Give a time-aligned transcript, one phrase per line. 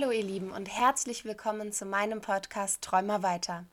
[0.00, 3.64] Hallo ihr Lieben und herzlich willkommen zu meinem Podcast Träumer weiter,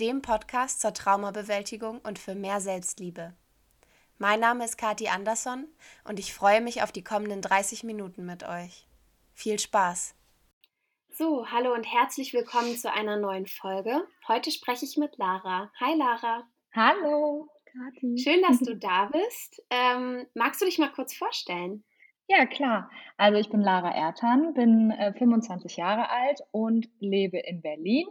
[0.00, 3.34] dem Podcast zur Traumabewältigung und für mehr Selbstliebe.
[4.18, 5.68] Mein Name ist Kati Andersson
[6.02, 8.88] und ich freue mich auf die kommenden 30 Minuten mit euch.
[9.32, 10.16] Viel Spaß!
[11.12, 14.04] So, hallo und herzlich willkommen zu einer neuen Folge.
[14.26, 15.70] Heute spreche ich mit Lara.
[15.78, 16.48] Hi Lara.
[16.74, 18.18] Hallo, Kathi.
[18.18, 19.62] Schön, dass du da bist.
[19.70, 21.84] Ähm, magst du dich mal kurz vorstellen?
[22.30, 22.88] Ja, klar.
[23.16, 28.06] Also ich bin Lara Ertan, bin äh, 25 Jahre alt und lebe in Berlin.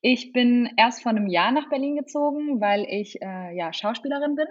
[0.00, 4.46] Ich bin erst vor einem Jahr nach Berlin gezogen, weil ich äh, ja Schauspielerin bin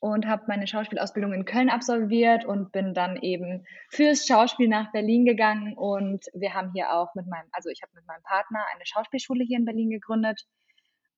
[0.00, 5.26] und habe meine Schauspielausbildung in Köln absolviert und bin dann eben fürs Schauspiel nach Berlin
[5.26, 8.86] gegangen und wir haben hier auch mit meinem, also ich habe mit meinem Partner eine
[8.86, 10.46] Schauspielschule hier in Berlin gegründet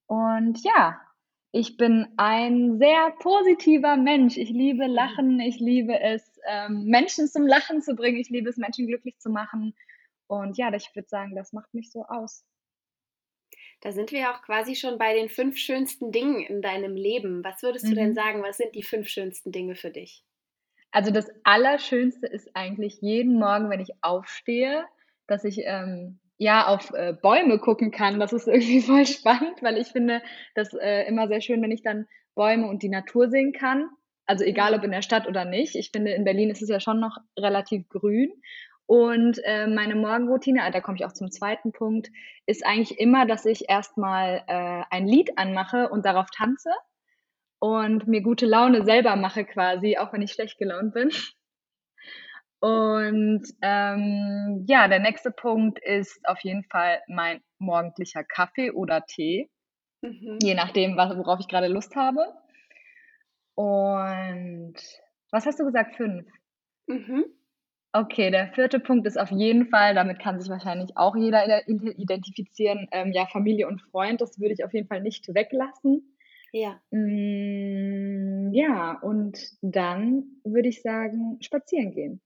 [0.07, 0.99] und ja,
[1.59, 4.37] ich bin ein sehr positiver Mensch.
[4.37, 4.95] Ich liebe mhm.
[4.95, 5.41] Lachen.
[5.41, 8.19] Ich liebe es, ähm, Menschen zum Lachen zu bringen.
[8.19, 9.75] Ich liebe es, Menschen glücklich zu machen.
[10.29, 12.45] Und ja, ich würde sagen, das macht mich so aus.
[13.81, 17.43] Da sind wir auch quasi schon bei den fünf schönsten Dingen in deinem Leben.
[17.43, 17.97] Was würdest du mhm.
[17.97, 18.43] denn sagen?
[18.43, 20.25] Was sind die fünf schönsten Dinge für dich?
[20.93, 24.85] Also das Allerschönste ist eigentlich jeden Morgen, wenn ich aufstehe,
[25.27, 28.19] dass ich ähm, ja, auf äh, Bäume gucken kann.
[28.19, 30.23] Das ist irgendwie voll spannend, weil ich finde
[30.55, 33.91] das äh, immer sehr schön, wenn ich dann Bäume und die Natur sehen kann.
[34.25, 35.75] Also egal ob in der Stadt oder nicht.
[35.75, 38.31] Ich finde, in Berlin ist es ja schon noch relativ grün.
[38.87, 42.09] Und äh, meine Morgenroutine, da komme ich auch zum zweiten Punkt,
[42.47, 46.71] ist eigentlich immer, dass ich erstmal äh, ein Lied anmache und darauf tanze
[47.59, 51.11] und mir gute Laune selber mache quasi, auch wenn ich schlecht gelaunt bin.
[52.61, 59.49] Und ähm, ja, der nächste Punkt ist auf jeden Fall mein morgendlicher Kaffee oder Tee,
[60.01, 60.39] mhm.
[60.43, 62.27] je nachdem, worauf ich gerade Lust habe.
[63.55, 64.75] Und
[65.31, 65.97] was hast du gesagt?
[65.97, 66.27] Fünf.
[66.87, 67.27] Mhm.
[67.93, 72.87] Okay, der vierte Punkt ist auf jeden Fall, damit kann sich wahrscheinlich auch jeder identifizieren,
[72.93, 76.15] ähm, ja, Familie und Freund, das würde ich auf jeden Fall nicht weglassen.
[76.53, 76.81] Ja.
[76.91, 82.21] Mm, ja, und dann würde ich sagen, spazieren gehen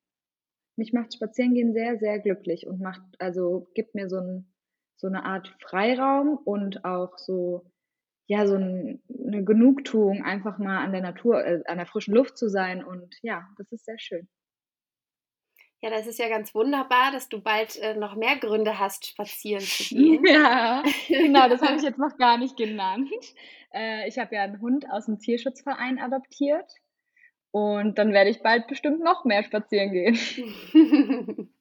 [0.83, 4.53] mich macht Spazierengehen sehr, sehr glücklich und macht, also gibt mir so, ein,
[4.97, 7.71] so eine Art Freiraum und auch so,
[8.27, 12.37] ja, so ein, eine Genugtuung, einfach mal an der Natur, äh, an der frischen Luft
[12.37, 12.83] zu sein.
[12.85, 14.29] Und ja, das ist sehr schön.
[15.83, 19.63] Ja, das ist ja ganz wunderbar, dass du bald äh, noch mehr Gründe hast, spazieren
[19.63, 20.25] zu gehen.
[20.27, 23.13] Ja, genau, das habe ich jetzt noch gar nicht genannt.
[23.73, 26.73] Äh, ich habe ja einen Hund aus dem Tierschutzverein adoptiert.
[27.53, 30.19] Und dann werde ich bald bestimmt noch mehr spazieren gehen.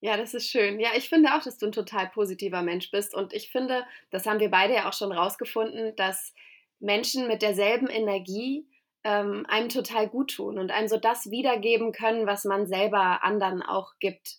[0.00, 0.78] Ja, das ist schön.
[0.78, 3.12] Ja, ich finde auch, dass du ein total positiver Mensch bist.
[3.12, 6.32] Und ich finde, das haben wir beide ja auch schon rausgefunden, dass
[6.78, 8.68] Menschen mit derselben Energie
[9.02, 13.62] ähm, einem total gut tun und einem so das wiedergeben können, was man selber anderen
[13.62, 14.36] auch gibt.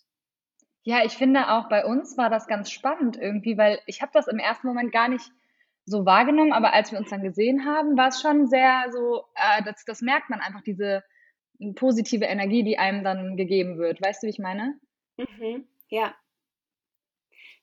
[0.84, 4.28] Ja, ich finde auch bei uns war das ganz spannend irgendwie, weil ich habe das
[4.28, 5.30] im ersten Moment gar nicht
[5.88, 9.62] so wahrgenommen, aber als wir uns dann gesehen haben, war es schon sehr so, äh,
[9.64, 11.02] das, das merkt man einfach, diese
[11.74, 14.00] positive Energie, die einem dann gegeben wird.
[14.00, 14.78] Weißt du, wie ich meine?
[15.16, 16.14] Mhm, ja.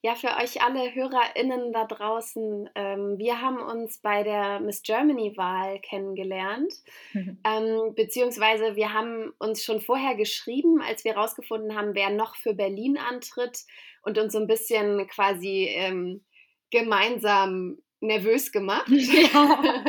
[0.01, 5.79] Ja, für euch alle HörerInnen da draußen, ähm, wir haben uns bei der Miss Germany-Wahl
[5.79, 6.71] kennengelernt,
[7.13, 7.39] mhm.
[7.43, 12.53] ähm, beziehungsweise wir haben uns schon vorher geschrieben, als wir herausgefunden haben, wer noch für
[12.53, 13.61] Berlin antritt
[14.03, 16.23] und uns so ein bisschen quasi ähm,
[16.69, 18.87] gemeinsam nervös gemacht.
[18.89, 19.83] Ja,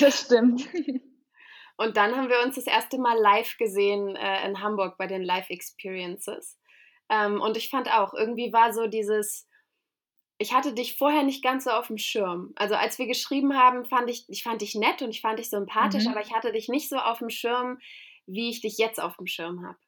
[0.00, 0.68] das stimmt.
[1.76, 5.22] Und dann haben wir uns das erste Mal live gesehen äh, in Hamburg bei den
[5.22, 6.58] Live Experiences.
[7.08, 9.48] Ähm, und ich fand auch, irgendwie war so dieses,
[10.38, 12.52] ich hatte dich vorher nicht ganz so auf dem Schirm.
[12.56, 15.50] Also als wir geschrieben haben, fand ich, ich fand dich nett und ich fand dich
[15.50, 16.10] sympathisch, mhm.
[16.10, 17.78] aber ich hatte dich nicht so auf dem Schirm,
[18.26, 19.78] wie ich dich jetzt auf dem Schirm habe.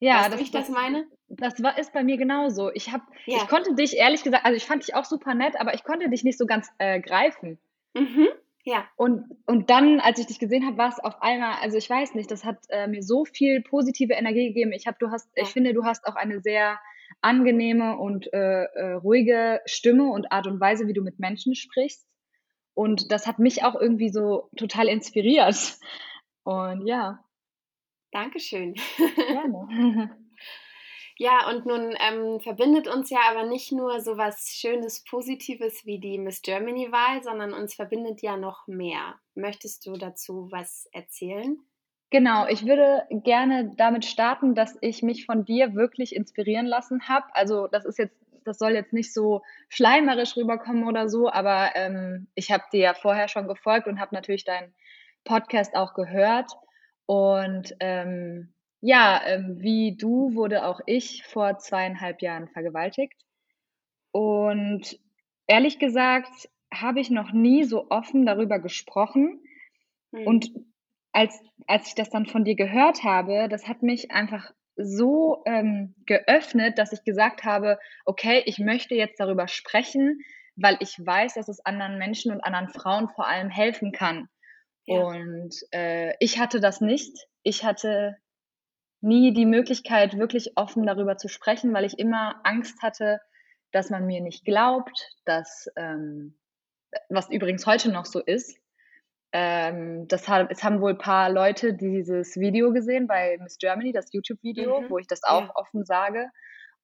[0.00, 1.06] Ja, weißt das, du, ich das, das meine?
[1.28, 2.70] Das war, ist bei mir genauso.
[2.72, 3.38] Ich, hab, ja.
[3.38, 6.08] ich konnte dich ehrlich gesagt, also ich fand dich auch super nett, aber ich konnte
[6.08, 7.58] dich nicht so ganz äh, greifen.
[7.94, 8.28] Mhm.
[8.64, 8.86] Ja.
[8.96, 12.14] Und, und dann, als ich dich gesehen habe, war es auf einmal, also ich weiß
[12.14, 14.72] nicht, das hat äh, mir so viel positive Energie gegeben.
[14.72, 15.42] Ich habe, du hast, ja.
[15.42, 16.78] ich finde, du hast auch eine sehr
[17.20, 22.06] angenehme und äh, äh, ruhige Stimme und Art und Weise, wie du mit Menschen sprichst.
[22.74, 25.78] Und das hat mich auch irgendwie so total inspiriert.
[26.42, 27.23] Und ja.
[28.14, 28.74] Dankeschön.
[29.16, 30.16] Gerne.
[31.16, 36.00] Ja, und nun ähm, verbindet uns ja aber nicht nur so was Schönes, Positives wie
[36.00, 39.14] die Miss Germany-Wahl, sondern uns verbindet ja noch mehr.
[39.36, 41.56] Möchtest du dazu was erzählen?
[42.10, 47.26] Genau, ich würde gerne damit starten, dass ich mich von dir wirklich inspirieren lassen habe.
[47.32, 52.26] Also das ist jetzt, das soll jetzt nicht so schleimerisch rüberkommen oder so, aber ähm,
[52.34, 54.74] ich habe dir ja vorher schon gefolgt und habe natürlich deinen
[55.22, 56.50] Podcast auch gehört.
[57.06, 63.24] Und ähm, Ja, ähm, wie du wurde auch ich vor zweieinhalb Jahren vergewaltigt.
[64.12, 64.98] Und
[65.46, 69.40] ehrlich gesagt habe ich noch nie so offen darüber gesprochen.
[70.12, 70.26] Mhm.
[70.26, 70.50] Und
[71.12, 75.94] als, als ich das dann von dir gehört habe, das hat mich einfach so ähm,
[76.06, 80.18] geöffnet, dass ich gesagt habe, okay, ich möchte jetzt darüber sprechen,
[80.56, 84.28] weil ich weiß, dass es anderen Menschen und anderen Frauen vor allem helfen kann.
[84.86, 85.02] Ja.
[85.02, 87.26] Und äh, ich hatte das nicht.
[87.42, 88.16] Ich hatte
[89.00, 93.20] nie die Möglichkeit, wirklich offen darüber zu sprechen, weil ich immer Angst hatte,
[93.70, 96.38] dass man mir nicht glaubt, dass, ähm,
[97.08, 98.58] was übrigens heute noch so ist,
[99.32, 103.92] ähm, das hat, es haben wohl ein paar Leute dieses Video gesehen bei Miss Germany,
[103.92, 104.90] das YouTube-Video, mhm.
[104.90, 105.56] wo ich das auch ja.
[105.56, 106.30] offen sage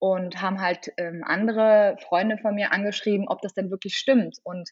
[0.00, 4.38] und haben halt ähm, andere Freunde von mir angeschrieben, ob das denn wirklich stimmt.
[4.42, 4.70] Und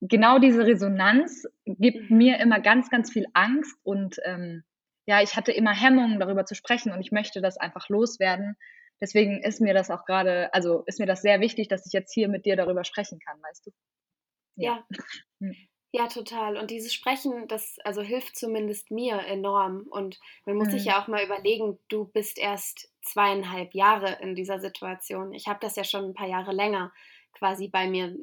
[0.00, 2.16] genau diese Resonanz gibt mhm.
[2.16, 4.64] mir immer ganz, ganz viel Angst und ähm,
[5.06, 8.56] ja, ich hatte immer Hemmungen darüber zu sprechen und ich möchte das einfach loswerden.
[9.00, 12.12] Deswegen ist mir das auch gerade, also ist mir das sehr wichtig, dass ich jetzt
[12.12, 13.70] hier mit dir darüber sprechen kann, weißt du?
[14.56, 14.84] Ja.
[14.90, 14.98] ja.
[15.38, 15.54] Hm.
[15.92, 16.56] Ja, total.
[16.56, 19.86] Und dieses Sprechen, das also hilft zumindest mir enorm.
[19.88, 20.72] Und man muss mhm.
[20.72, 25.32] sich ja auch mal überlegen, du bist erst zweieinhalb Jahre in dieser Situation.
[25.32, 26.92] Ich habe das ja schon ein paar Jahre länger
[27.32, 28.14] quasi bei mir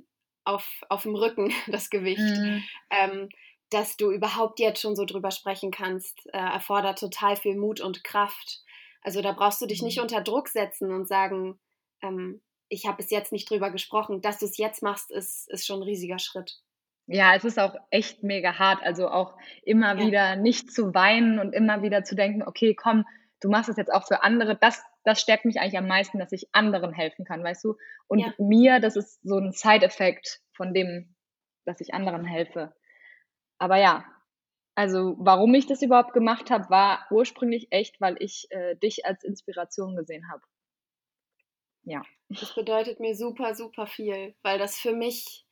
[0.46, 2.20] auf, auf dem Rücken, das Gewicht.
[2.20, 2.64] Mhm.
[2.90, 3.30] Ähm,
[3.70, 8.04] dass du überhaupt jetzt schon so drüber sprechen kannst, äh, erfordert total viel Mut und
[8.04, 8.62] Kraft.
[9.02, 10.04] Also da brauchst du dich nicht mhm.
[10.04, 11.60] unter Druck setzen und sagen,
[12.02, 14.22] ähm, ich habe bis jetzt nicht drüber gesprochen.
[14.22, 16.60] Dass du es jetzt machst, ist, ist schon ein riesiger Schritt.
[17.08, 18.82] Ja, es ist auch echt mega hart.
[18.84, 20.06] Also auch immer ja.
[20.06, 23.06] wieder nicht zu weinen und immer wieder zu denken, okay, komm,
[23.42, 24.56] du machst es jetzt auch für andere.
[24.56, 27.76] Das, das stärkt mich eigentlich am meisten, dass ich anderen helfen kann, weißt du?
[28.08, 28.34] Und ja.
[28.38, 31.16] mir, das ist so ein Side-Effekt von dem,
[31.66, 32.74] dass ich anderen helfe.
[33.58, 34.06] Aber ja,
[34.76, 39.24] also warum ich das überhaupt gemacht habe, war ursprünglich echt, weil ich äh, dich als
[39.24, 40.42] Inspiration gesehen habe.
[41.84, 42.02] Ja.
[42.30, 45.46] Das bedeutet mir super, super viel, weil das für mich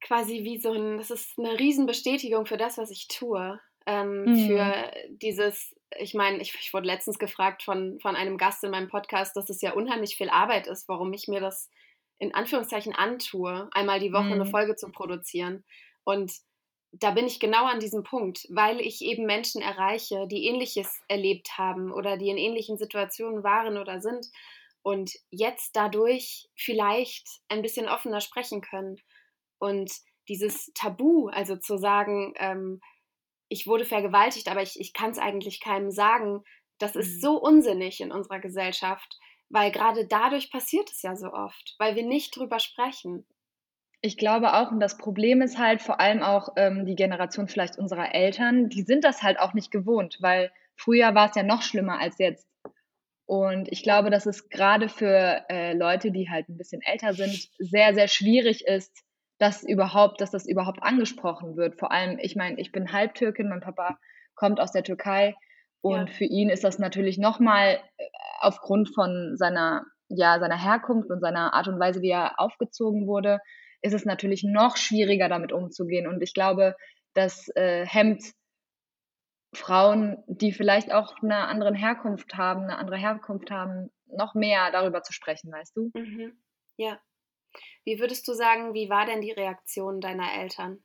[0.00, 3.60] quasi wie so ein, das ist eine Riesenbestätigung für das, was ich tue.
[3.86, 4.46] Ähm, mhm.
[4.46, 8.88] Für dieses, ich meine, ich, ich, wurde letztens gefragt von, von einem Gast in meinem
[8.88, 11.70] Podcast, dass es ja unheimlich viel Arbeit ist, warum ich mir das
[12.18, 14.32] in Anführungszeichen antue, einmal die Woche mhm.
[14.32, 15.64] eine Folge zu produzieren.
[16.04, 16.32] Und
[16.92, 21.58] da bin ich genau an diesem Punkt, weil ich eben Menschen erreiche, die ähnliches erlebt
[21.58, 24.26] haben oder die in ähnlichen Situationen waren oder sind
[24.82, 28.96] und jetzt dadurch vielleicht ein bisschen offener sprechen können.
[29.58, 29.90] Und
[30.28, 32.80] dieses Tabu, also zu sagen, ähm,
[33.54, 36.42] ich wurde vergewaltigt, aber ich, ich kann es eigentlich keinem sagen,
[36.78, 37.20] das ist mhm.
[37.20, 39.16] so unsinnig in unserer Gesellschaft,
[39.48, 43.24] weil gerade dadurch passiert es ja so oft, weil wir nicht drüber sprechen.
[44.00, 47.78] Ich glaube auch, und das Problem ist halt vor allem auch ähm, die Generation vielleicht
[47.78, 51.62] unserer Eltern, die sind das halt auch nicht gewohnt, weil früher war es ja noch
[51.62, 52.48] schlimmer als jetzt.
[53.24, 57.48] Und ich glaube, dass es gerade für äh, Leute, die halt ein bisschen älter sind,
[57.58, 59.04] sehr, sehr schwierig ist,
[59.44, 61.78] dass überhaupt, dass das überhaupt angesprochen wird.
[61.78, 63.98] Vor allem, ich meine, ich bin Halbtürkin, mein Papa
[64.34, 65.34] kommt aus der Türkei
[65.82, 66.14] und ja.
[66.14, 68.08] für ihn ist das natürlich nochmal äh,
[68.40, 73.38] aufgrund von seiner, ja, seiner Herkunft und seiner Art und Weise, wie er aufgezogen wurde,
[73.82, 76.06] ist es natürlich noch schwieriger, damit umzugehen.
[76.06, 76.74] Und ich glaube,
[77.12, 78.22] das äh, hemmt
[79.52, 85.02] Frauen, die vielleicht auch eine andere Herkunft haben, eine andere Herkunft haben, noch mehr darüber
[85.02, 85.90] zu sprechen, weißt du?
[85.92, 86.32] Mhm.
[86.78, 86.98] Ja,
[87.84, 90.82] wie würdest du sagen, wie war denn die Reaktion deiner Eltern?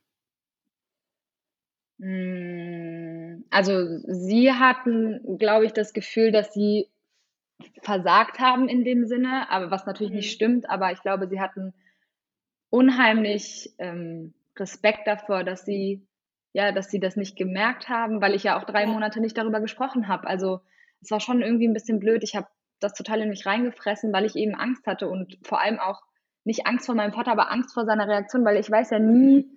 [2.00, 6.88] Hm, also sie hatten, glaube ich, das Gefühl, dass sie
[7.82, 10.16] versagt haben in dem Sinne, aber was natürlich mhm.
[10.16, 11.74] nicht stimmt, aber ich glaube, sie hatten
[12.70, 16.06] unheimlich ähm, Respekt davor, dass sie
[16.52, 18.86] ja, dass sie das nicht gemerkt haben, weil ich ja auch drei.
[18.86, 20.26] Monate nicht darüber gesprochen habe.
[20.26, 20.60] Also
[21.00, 22.22] es war schon irgendwie ein bisschen blöd.
[22.24, 22.48] Ich habe
[22.80, 26.02] das total in mich reingefressen, weil ich eben Angst hatte und vor allem auch
[26.44, 29.48] nicht Angst vor meinem Vater, aber Angst vor seiner Reaktion, weil ich weiß ja nie,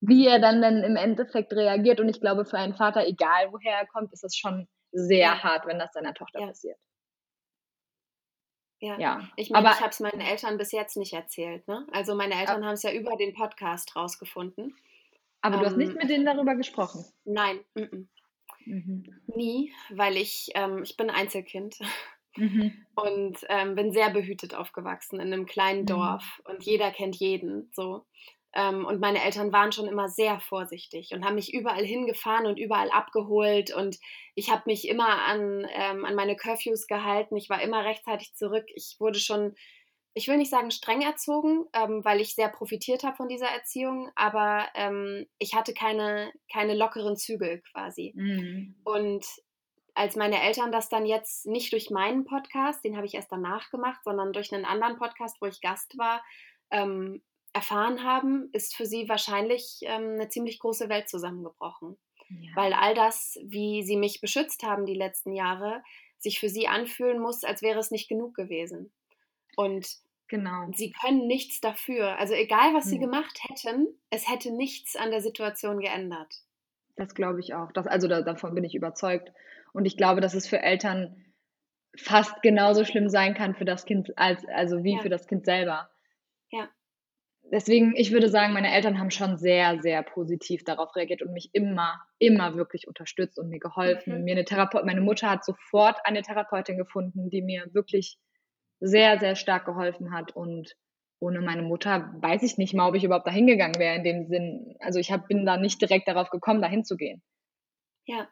[0.00, 2.00] wie er dann, dann im Endeffekt reagiert.
[2.00, 5.42] Und ich glaube, für einen Vater, egal woher er kommt, ist es schon sehr ja.
[5.42, 6.46] hart, wenn das seiner Tochter ja.
[6.46, 6.78] passiert.
[8.80, 8.98] Ja.
[8.98, 9.28] ja.
[9.36, 11.68] Ich meine, ich habe es meinen Eltern bis jetzt nicht erzählt.
[11.68, 11.86] Ne?
[11.92, 14.74] Also meine Eltern haben es ja über den Podcast rausgefunden.
[15.42, 17.04] Aber ähm, du hast nicht ähm, mit denen darüber gesprochen?
[17.24, 18.06] Nein, m -m.
[18.66, 19.04] Mhm.
[19.26, 21.78] nie, weil ich, ähm, ich bin Einzelkind.
[22.36, 22.86] Mhm.
[22.94, 25.86] Und ähm, bin sehr behütet aufgewachsen in einem kleinen mhm.
[25.86, 28.04] Dorf und jeder kennt jeden so.
[28.52, 32.58] Ähm, und meine Eltern waren schon immer sehr vorsichtig und haben mich überall hingefahren und
[32.58, 33.72] überall abgeholt.
[33.72, 33.98] Und
[34.34, 37.36] ich habe mich immer an, ähm, an meine Curfews gehalten.
[37.36, 38.64] Ich war immer rechtzeitig zurück.
[38.74, 39.54] Ich wurde schon,
[40.14, 44.10] ich will nicht sagen streng erzogen, ähm, weil ich sehr profitiert habe von dieser Erziehung,
[44.16, 48.12] aber ähm, ich hatte keine, keine lockeren Zügel quasi.
[48.16, 48.74] Mhm.
[48.82, 49.24] Und
[49.94, 53.70] als meine Eltern das dann jetzt nicht durch meinen Podcast, den habe ich erst danach
[53.70, 56.22] gemacht, sondern durch einen anderen Podcast, wo ich Gast war,
[56.70, 61.96] ähm, erfahren haben, ist für sie wahrscheinlich ähm, eine ziemlich große Welt zusammengebrochen.
[62.28, 62.50] Ja.
[62.54, 65.82] Weil all das, wie sie mich beschützt haben die letzten Jahre,
[66.18, 68.92] sich für sie anfühlen muss, als wäre es nicht genug gewesen.
[69.56, 69.88] Und
[70.28, 70.68] genau.
[70.72, 72.18] sie können nichts dafür.
[72.18, 72.90] Also egal, was ja.
[72.90, 76.42] sie gemacht hätten, es hätte nichts an der Situation geändert.
[76.96, 77.72] Das glaube ich auch.
[77.72, 79.32] Das, also da, davon bin ich überzeugt.
[79.72, 81.24] Und ich glaube, dass es für Eltern
[81.96, 85.00] fast genauso schlimm sein kann für das Kind als also wie ja.
[85.00, 85.90] für das Kind selber.
[86.50, 86.68] Ja.
[87.52, 91.50] Deswegen, ich würde sagen, meine Eltern haben schon sehr, sehr positiv darauf reagiert und mich
[91.52, 94.18] immer, immer wirklich unterstützt und mir geholfen.
[94.18, 94.24] Mhm.
[94.24, 98.18] Mir eine Therapeut, meine Mutter hat sofort eine Therapeutin gefunden, die mir wirklich
[98.78, 100.36] sehr, sehr stark geholfen hat.
[100.36, 100.76] Und
[101.18, 104.26] ohne meine Mutter weiß ich nicht mal, ob ich überhaupt dahin gegangen wäre in dem
[104.26, 104.76] Sinn.
[104.78, 107.22] Also ich hab, bin da nicht direkt darauf gekommen, dahin zu gehen.
[108.06, 108.28] Ja.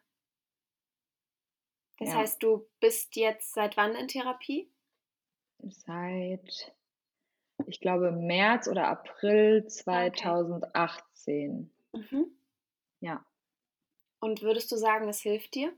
[1.99, 2.17] Das ja.
[2.17, 4.71] heißt, du bist jetzt seit wann in Therapie?
[5.59, 6.73] Seit,
[7.67, 11.71] ich glaube, März oder April 2018.
[11.93, 12.07] Okay.
[12.11, 12.27] Mhm.
[13.01, 13.25] Ja.
[14.21, 15.73] Und würdest du sagen, es hilft dir?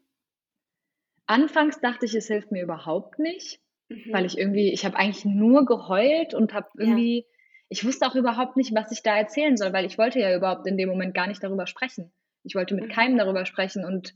[1.26, 4.12] Anfangs dachte ich, es hilft mir überhaupt nicht, mhm.
[4.12, 7.26] weil ich irgendwie, ich habe eigentlich nur geheult und habe irgendwie, ja.
[7.68, 10.66] ich wusste auch überhaupt nicht, was ich da erzählen soll, weil ich wollte ja überhaupt
[10.66, 12.12] in dem Moment gar nicht darüber sprechen.
[12.42, 12.90] Ich wollte mit mhm.
[12.90, 14.14] keinem darüber sprechen und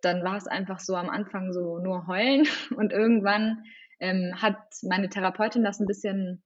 [0.00, 3.64] dann war es einfach so am Anfang so nur heulen und irgendwann
[4.00, 6.42] ähm, hat meine Therapeutin das ein bisschen,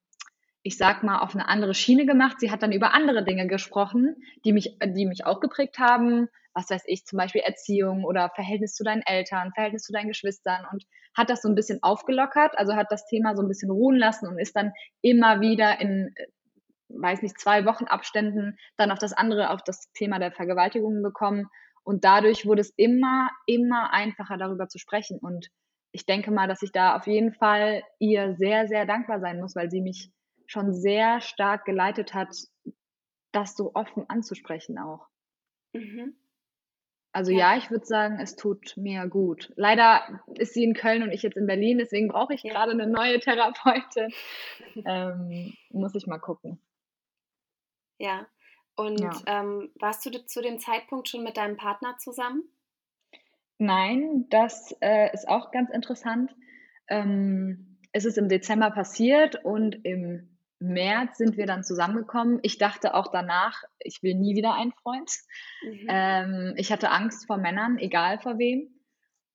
[0.62, 2.36] ich sag mal, auf eine andere Schiene gemacht.
[2.38, 6.28] Sie hat dann über andere Dinge gesprochen, die mich, die mich auch geprägt haben.
[6.52, 10.66] Was weiß ich, zum Beispiel Erziehung oder Verhältnis zu deinen Eltern, Verhältnis zu deinen Geschwistern
[10.72, 10.84] und
[11.16, 14.26] hat das so ein bisschen aufgelockert, also hat das Thema so ein bisschen ruhen lassen
[14.26, 16.12] und ist dann immer wieder in,
[16.88, 21.48] weiß nicht, zwei Wochen Abständen dann auf das andere, auf das Thema der Vergewaltigung gekommen
[21.84, 25.18] und dadurch wurde es immer, immer einfacher, darüber zu sprechen.
[25.18, 25.50] Und
[25.92, 29.56] ich denke mal, dass ich da auf jeden Fall ihr sehr, sehr dankbar sein muss,
[29.56, 30.10] weil sie mich
[30.46, 32.36] schon sehr stark geleitet hat,
[33.32, 35.06] das so offen anzusprechen auch.
[35.72, 36.16] Mhm.
[37.12, 39.52] Also ja, ja ich würde sagen, es tut mir gut.
[39.56, 42.52] Leider ist sie in Köln und ich jetzt in Berlin, deswegen brauche ich ja.
[42.52, 44.12] gerade eine neue Therapeutin.
[44.84, 46.60] ähm, muss ich mal gucken.
[47.98, 48.26] Ja,
[48.80, 49.12] und ja.
[49.26, 52.44] ähm, warst du zu dem Zeitpunkt schon mit deinem Partner zusammen?
[53.58, 56.34] Nein, das äh, ist auch ganz interessant.
[56.88, 62.38] Ähm, es ist im Dezember passiert und im März sind wir dann zusammengekommen.
[62.40, 65.10] Ich dachte auch danach, ich will nie wieder einen Freund.
[65.62, 65.86] Mhm.
[65.86, 68.70] Ähm, ich hatte Angst vor Männern, egal vor wem.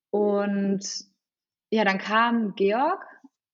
[0.09, 0.83] Und
[1.69, 3.05] ja, dann kam Georg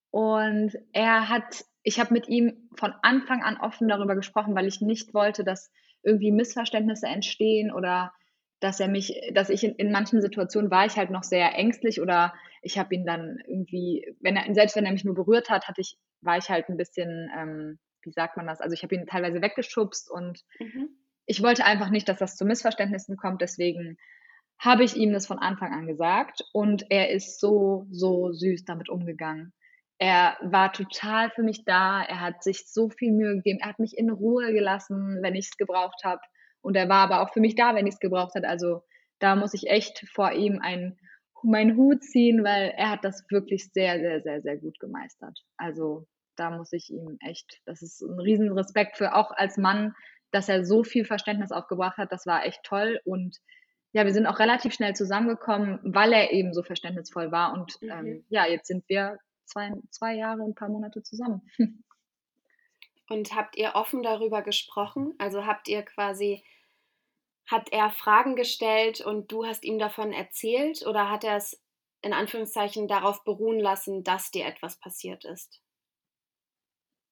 [0.09, 4.81] und er hat ich habe mit ihm von Anfang an offen darüber gesprochen, weil ich
[4.81, 5.71] nicht wollte, dass
[6.03, 8.13] irgendwie Missverständnisse entstehen oder
[8.59, 11.99] dass er mich, dass ich in, in manchen Situationen war ich halt noch sehr ängstlich
[11.99, 15.67] oder ich habe ihn dann irgendwie, wenn er, selbst wenn er mich nur berührt hat,
[15.67, 18.61] hatte ich, war ich halt ein bisschen, ähm, wie sagt man das?
[18.61, 20.89] Also ich habe ihn teilweise weggeschubst und mhm.
[21.25, 23.41] ich wollte einfach nicht, dass das zu Missverständnissen kommt.
[23.41, 23.97] Deswegen
[24.59, 28.89] habe ich ihm das von Anfang an gesagt und er ist so, so süß damit
[28.89, 29.53] umgegangen.
[30.01, 32.01] Er war total für mich da.
[32.01, 33.59] Er hat sich so viel Mühe gegeben.
[33.61, 36.21] Er hat mich in Ruhe gelassen, wenn ich es gebraucht habe.
[36.61, 38.49] Und er war aber auch für mich da, wenn ich es gebraucht habe.
[38.49, 38.81] Also
[39.19, 40.97] da muss ich echt vor ihm ein,
[41.43, 45.37] meinen Hut ziehen, weil er hat das wirklich sehr, sehr, sehr, sehr gut gemeistert.
[45.57, 49.93] Also da muss ich ihm echt, das ist ein riesen Respekt für auch als Mann,
[50.31, 52.11] dass er so viel Verständnis aufgebracht hat.
[52.11, 52.99] Das war echt toll.
[53.05, 53.37] Und
[53.93, 57.53] ja, wir sind auch relativ schnell zusammengekommen, weil er eben so verständnisvoll war.
[57.53, 57.89] Und mhm.
[57.91, 59.19] ähm, ja, jetzt sind wir
[59.51, 61.41] zwei, zwei Jahre und ein paar Monate zusammen.
[63.09, 65.15] Und habt ihr offen darüber gesprochen?
[65.17, 66.45] Also habt ihr quasi,
[67.45, 71.61] hat er Fragen gestellt und du hast ihm davon erzählt oder hat er es
[72.01, 75.61] in Anführungszeichen darauf beruhen lassen, dass dir etwas passiert ist?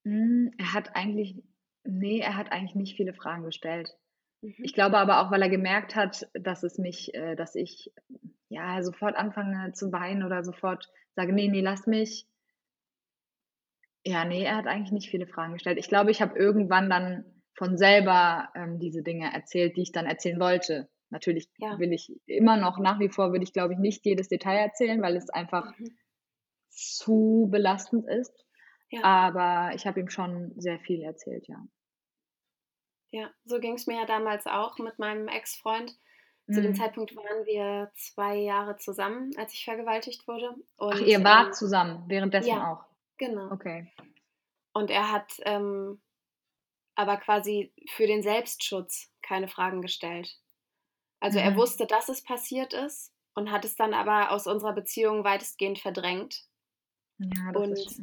[0.05, 1.43] Hm, er hat eigentlich,
[1.83, 3.98] nee, er hat eigentlich nicht viele Fragen gestellt.
[4.41, 4.55] Mhm.
[4.59, 7.91] Ich glaube aber auch, weil er gemerkt hat, dass es mich, äh, dass ich
[8.49, 12.25] ja sofort anfange zu weinen oder sofort sage, nee, nee, lass mich.
[14.05, 15.77] Ja, nee, er hat eigentlich nicht viele Fragen gestellt.
[15.77, 20.05] Ich glaube, ich habe irgendwann dann von selber ähm, diese Dinge erzählt, die ich dann
[20.05, 20.89] erzählen wollte.
[21.09, 21.77] Natürlich ja.
[21.79, 25.01] will ich immer noch, nach wie vor würde ich, glaube ich, nicht jedes Detail erzählen,
[25.01, 25.97] weil es einfach mhm.
[26.69, 28.45] zu belastend ist.
[28.89, 29.03] Ja.
[29.03, 31.57] Aber ich habe ihm schon sehr viel erzählt, ja.
[33.11, 35.97] Ja, so ging es mir ja damals auch mit meinem Ex-Freund.
[36.51, 36.75] Zu dem mhm.
[36.75, 40.55] Zeitpunkt waren wir zwei Jahre zusammen, als ich vergewaltigt wurde.
[40.77, 42.85] Und, Ach, ihr wart ähm, zusammen, währenddessen ja, auch?
[43.17, 43.51] Genau.
[43.51, 43.91] Okay.
[44.73, 46.01] Und er hat ähm,
[46.95, 50.39] aber quasi für den Selbstschutz keine Fragen gestellt.
[51.19, 51.45] Also mhm.
[51.45, 55.79] er wusste, dass es passiert ist und hat es dann aber aus unserer Beziehung weitestgehend
[55.79, 56.43] verdrängt.
[57.19, 58.01] Ja, das und ist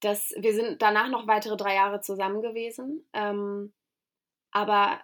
[0.00, 3.04] das, wir sind danach noch weitere drei Jahre zusammen gewesen.
[3.12, 3.72] Ähm,
[4.56, 5.02] aber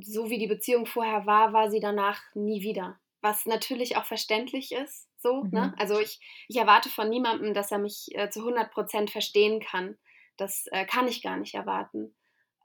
[0.00, 2.98] so wie die Beziehung vorher war, war sie danach nie wieder.
[3.20, 5.06] Was natürlich auch verständlich ist.
[5.18, 5.44] So, ne?
[5.44, 5.50] mhm.
[5.50, 5.74] ne?
[5.76, 6.18] Also ich,
[6.48, 9.98] ich erwarte von niemandem, dass er mich äh, zu 100 Prozent verstehen kann.
[10.38, 12.14] Das äh, kann ich gar nicht erwarten.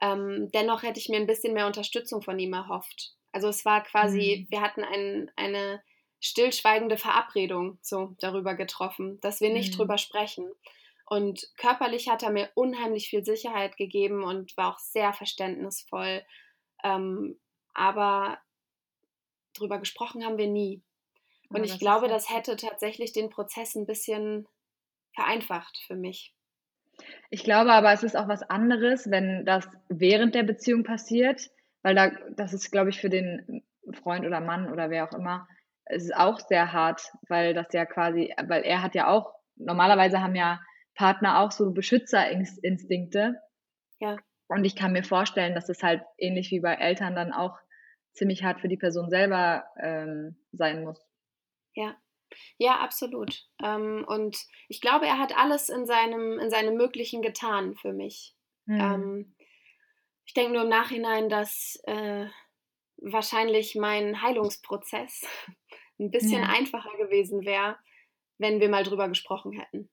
[0.00, 3.12] Ähm, dennoch hätte ich mir ein bisschen mehr Unterstützung von ihm erhofft.
[3.32, 4.50] Also es war quasi, mhm.
[4.50, 5.82] wir hatten ein, eine
[6.20, 9.76] stillschweigende Verabredung so darüber getroffen, dass wir nicht mhm.
[9.76, 10.50] drüber sprechen.
[11.08, 16.22] Und körperlich hat er mir unheimlich viel Sicherheit gegeben und war auch sehr verständnisvoll.
[16.82, 17.38] Ähm,
[17.74, 18.38] aber
[19.54, 20.82] drüber gesprochen haben wir nie.
[21.48, 24.48] Und ich glaube, das hätte tatsächlich den Prozess ein bisschen
[25.14, 26.34] vereinfacht für mich.
[27.30, 31.50] Ich glaube aber, es ist auch was anderes, wenn das während der Beziehung passiert,
[31.82, 33.62] weil da, das ist, glaube ich, für den
[34.02, 35.46] Freund oder Mann oder wer auch immer,
[35.84, 40.20] es ist auch sehr hart, weil das ja quasi, weil er hat ja auch, normalerweise
[40.20, 40.60] haben ja
[40.96, 43.40] Partner auch so Beschützerinstinkte.
[44.00, 44.16] Ja.
[44.48, 47.58] Und ich kann mir vorstellen, dass es halt ähnlich wie bei Eltern dann auch
[48.12, 51.00] ziemlich hart für die Person selber ähm, sein muss.
[51.74, 51.96] Ja.
[52.58, 53.46] Ja, absolut.
[53.62, 54.36] Ähm, und
[54.68, 58.34] ich glaube, er hat alles in seinem, in seinem Möglichen getan für mich.
[58.64, 58.80] Mhm.
[58.80, 59.36] Ähm,
[60.24, 62.26] ich denke nur im Nachhinein, dass äh,
[62.96, 65.24] wahrscheinlich mein Heilungsprozess
[66.00, 66.48] ein bisschen ja.
[66.48, 67.78] einfacher gewesen wäre,
[68.38, 69.88] wenn wir mal drüber gesprochen hätten.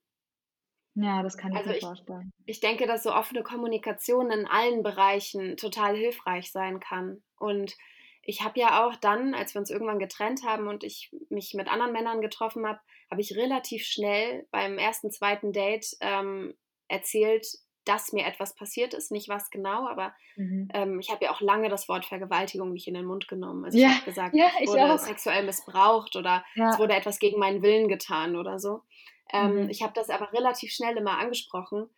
[0.95, 2.33] Ja, das kann ich also mir ich, vorstellen.
[2.45, 7.23] Ich denke, dass so offene Kommunikation in allen Bereichen total hilfreich sein kann.
[7.37, 7.75] Und
[8.21, 11.67] ich habe ja auch dann, als wir uns irgendwann getrennt haben und ich mich mit
[11.67, 16.53] anderen Männern getroffen habe, habe ich relativ schnell beim ersten, zweiten Date ähm,
[16.87, 17.47] erzählt,
[17.85, 20.69] dass mir etwas passiert ist, nicht was genau, aber mhm.
[20.73, 23.65] ähm, ich habe ja auch lange das Wort Vergewaltigung nicht in den Mund genommen.
[23.65, 24.99] Also ja, ich habe gesagt, ja, ich wurde auch.
[24.99, 26.69] sexuell missbraucht oder ja.
[26.69, 28.83] es wurde etwas gegen meinen Willen getan oder so.
[29.31, 29.69] Ähm, mhm.
[29.69, 31.89] Ich habe das aber relativ schnell immer angesprochen,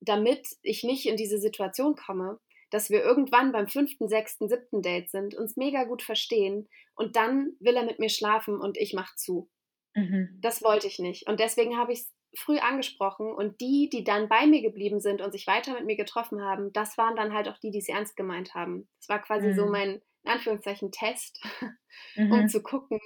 [0.00, 2.38] damit ich nicht in diese Situation komme,
[2.70, 7.52] dass wir irgendwann beim fünften, sechsten, siebten Date sind, uns mega gut verstehen und dann
[7.60, 9.48] will er mit mir schlafen und ich mach zu.
[9.94, 10.38] Mhm.
[10.40, 11.28] Das wollte ich nicht.
[11.28, 15.22] Und deswegen habe ich es früh angesprochen und die, die dann bei mir geblieben sind
[15.22, 17.88] und sich weiter mit mir getroffen haben, das waren dann halt auch die, die es
[17.88, 18.88] ernst gemeint haben.
[18.98, 19.54] Das war quasi mhm.
[19.54, 21.40] so mein, in Anführungszeichen, Test,
[22.16, 22.32] mhm.
[22.32, 23.00] um zu gucken,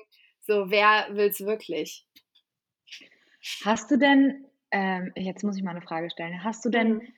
[0.47, 2.07] so wer will es wirklich.
[3.65, 7.13] Hast du denn, ähm, jetzt muss ich mal eine Frage stellen, hast du denn mhm.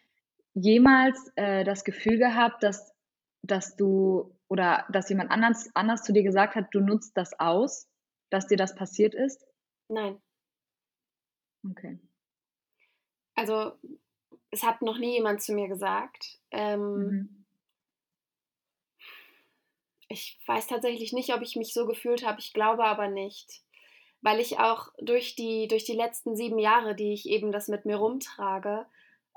[0.54, 2.94] jemals äh, das Gefühl gehabt, dass,
[3.42, 7.88] dass du oder dass jemand anders, anders zu dir gesagt hat, du nutzt das aus,
[8.30, 9.46] dass dir das passiert ist?
[9.88, 10.20] Nein.
[11.68, 11.98] Okay.
[13.35, 13.72] Also,
[14.50, 16.38] es hat noch nie jemand zu mir gesagt.
[16.50, 17.46] Ähm, mhm.
[20.09, 22.40] Ich weiß tatsächlich nicht, ob ich mich so gefühlt habe.
[22.40, 23.62] Ich glaube aber nicht.
[24.22, 27.87] Weil ich auch durch die, durch die letzten sieben Jahre, die ich eben das mit
[27.87, 28.87] mir rumtrage,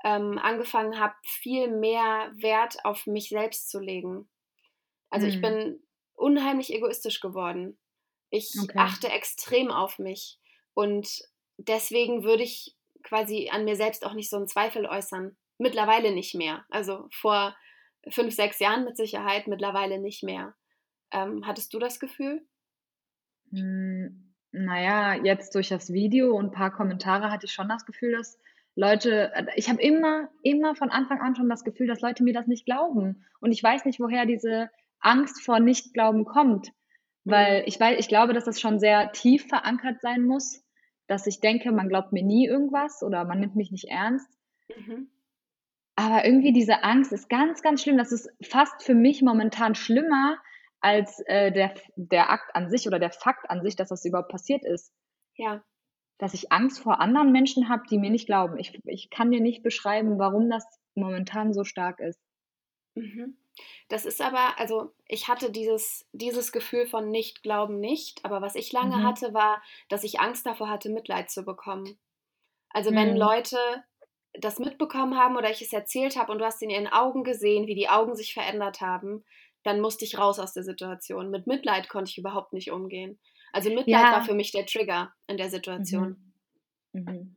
[0.04, 4.28] ähm, angefangen habe, viel mehr Wert auf mich selbst zu legen.
[5.08, 5.32] Also mhm.
[5.32, 5.82] ich bin
[6.14, 7.78] unheimlich egoistisch geworden.
[8.30, 8.76] Ich okay.
[8.76, 10.38] achte extrem auf mich.
[10.74, 11.22] Und
[11.56, 15.36] deswegen würde ich quasi an mir selbst auch nicht so einen Zweifel äußern.
[15.58, 16.64] Mittlerweile nicht mehr.
[16.68, 17.56] Also vor
[18.10, 20.54] fünf, sechs Jahren mit Sicherheit, mittlerweile nicht mehr.
[21.12, 22.44] Ähm, hattest du das Gefühl?
[23.50, 28.12] Hm, naja, jetzt durch das Video und ein paar Kommentare hatte ich schon das Gefühl,
[28.12, 28.38] dass
[28.76, 32.32] Leute, äh, ich habe immer, immer von Anfang an schon das Gefühl, dass Leute mir
[32.32, 33.24] das nicht glauben.
[33.40, 36.72] Und ich weiß nicht, woher diese Angst vor Nichtglauben kommt.
[37.24, 37.64] Weil mhm.
[37.66, 40.62] ich weiß, ich glaube, dass das schon sehr tief verankert sein muss,
[41.08, 44.28] dass ich denke, man glaubt mir nie irgendwas oder man nimmt mich nicht ernst.
[44.68, 45.08] Mhm.
[45.96, 47.98] Aber irgendwie diese Angst ist ganz, ganz schlimm.
[47.98, 50.38] Das ist fast für mich momentan schlimmer
[50.84, 54.28] als äh, der, der Akt an sich oder der Fakt an sich, dass das überhaupt
[54.28, 54.92] passiert ist.
[55.34, 55.64] Ja.
[56.18, 58.58] Dass ich Angst vor anderen Menschen habe, die mir nicht glauben.
[58.58, 62.20] Ich, ich kann dir nicht beschreiben, warum das momentan so stark ist.
[62.94, 63.38] Mhm.
[63.88, 68.72] Das ist aber, also ich hatte dieses, dieses Gefühl von Nicht-Glauben nicht, aber was ich
[68.72, 69.02] lange mhm.
[69.04, 71.98] hatte, war, dass ich Angst davor hatte, Mitleid zu bekommen.
[72.70, 72.96] Also mhm.
[72.96, 73.56] wenn Leute
[74.38, 77.66] das mitbekommen haben oder ich es erzählt habe und du hast in ihren Augen gesehen,
[77.66, 79.24] wie die Augen sich verändert haben,
[79.64, 81.30] dann musste ich raus aus der Situation.
[81.30, 83.18] Mit Mitleid konnte ich überhaupt nicht umgehen.
[83.52, 84.12] Also Mitleid ja.
[84.12, 86.16] war für mich der Trigger in der Situation.
[86.92, 87.04] Mhm.
[87.04, 87.36] Mhm.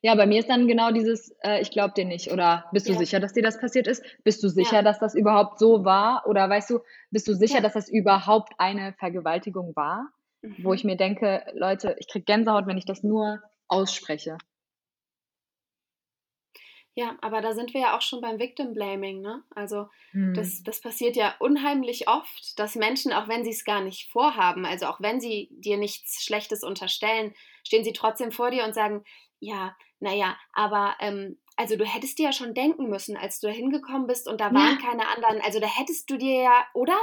[0.00, 2.32] Ja, bei mir ist dann genau dieses, äh, ich glaube dir nicht.
[2.32, 2.98] Oder bist du ja.
[2.98, 4.02] sicher, dass dir das passiert ist?
[4.24, 4.82] Bist du sicher, ja.
[4.82, 6.24] dass das überhaupt so war?
[6.26, 10.08] Oder weißt du, bist du sicher, dass das überhaupt eine Vergewaltigung war?
[10.42, 10.56] Mhm.
[10.62, 14.38] Wo ich mir denke, Leute, ich kriege Gänsehaut, wenn ich das nur ausspreche.
[16.96, 19.44] Ja, aber da sind wir ja auch schon beim Victim Blaming, ne?
[19.54, 20.32] Also Mhm.
[20.32, 24.64] das, das passiert ja unheimlich oft, dass Menschen, auch wenn sie es gar nicht vorhaben,
[24.66, 27.34] also auch wenn sie dir nichts Schlechtes unterstellen,
[27.66, 29.04] stehen sie trotzdem vor dir und sagen,
[29.40, 33.52] ja, naja, aber ähm, also du hättest dir ja schon denken müssen, als du da
[33.52, 34.78] hingekommen bist und da waren Ja.
[34.78, 36.98] keine anderen, also da hättest du dir ja, oder?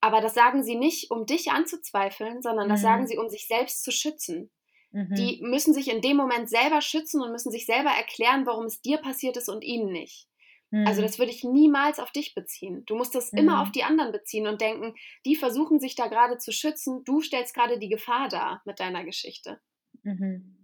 [0.00, 3.08] Aber das sagen sie nicht, um dich anzuzweifeln, sondern das sagen Mhm.
[3.08, 4.50] sie, um sich selbst zu schützen.
[4.96, 5.16] Mhm.
[5.16, 8.82] Die müssen sich in dem Moment selber schützen und müssen sich selber erklären, warum es
[8.82, 10.28] dir passiert ist und ihnen nicht.
[10.84, 11.02] Also Mhm.
[11.02, 12.84] das würde ich niemals auf dich beziehen.
[12.86, 13.72] Du musst das immer auf Mhm.
[13.72, 14.94] die anderen beziehen und denken,
[15.26, 19.04] die versuchen sich da gerade zu schützen, du stellst gerade die Gefahr dar mit deiner
[19.04, 19.60] Geschichte.
[20.04, 20.56] Mhm.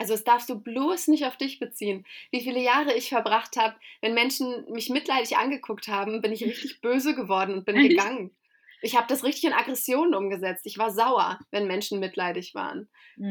[0.00, 2.06] Also das darfst du bloß nicht auf dich beziehen.
[2.30, 6.80] Wie viele Jahre ich verbracht habe, wenn Menschen mich mitleidig angeguckt haben, bin ich richtig
[6.80, 7.80] böse geworden und bin Echt?
[7.80, 8.36] gegangen.
[8.82, 10.66] Ich habe das richtig in Aggressionen umgesetzt.
[10.66, 12.88] Ich war sauer, wenn Menschen mitleidig waren,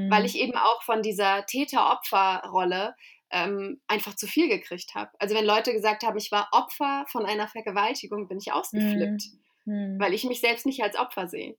[0.10, 0.26] weil Mhm.
[0.26, 2.96] ich eben auch von dieser Täter-Opfer-Rolle
[3.30, 5.12] ähm, einfach zu viel gekriegt habe.
[5.20, 9.24] Also wenn Leute gesagt haben, ich war Opfer von einer Vergewaltigung, bin ich ausgeflippt,
[9.66, 10.00] Mhm.
[10.00, 11.58] weil ich mich selbst nicht als Opfer sehe.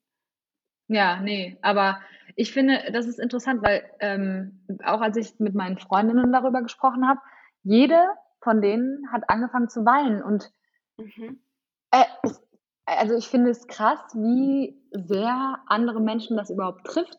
[0.89, 2.01] Ja, ne, aber
[2.37, 7.07] ich finde, das ist interessant, weil, ähm, auch als ich mit meinen Freundinnen darüber gesprochen
[7.07, 7.21] habe,
[7.63, 8.07] jede
[8.41, 10.51] von denen hat angefangen zu weinen und
[10.99, 11.41] Mhm.
[11.91, 12.05] äh,
[12.97, 17.19] also, ich finde es krass, wie sehr andere Menschen das überhaupt trifft,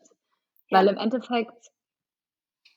[0.70, 0.92] weil Ja.
[0.92, 1.68] im Endeffekt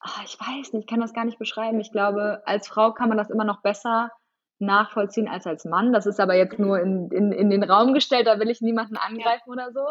[0.02, 1.80] ah, ich weiß nicht, ich kann das gar nicht beschreiben.
[1.80, 4.12] Ich glaube, als Frau kann man das immer noch besser
[4.60, 5.94] nachvollziehen als als Mann.
[5.94, 8.96] Das ist aber jetzt nur in in in den Raum gestellt, da will ich niemanden
[8.96, 9.02] Ja.
[9.08, 9.86] angreifen oder so.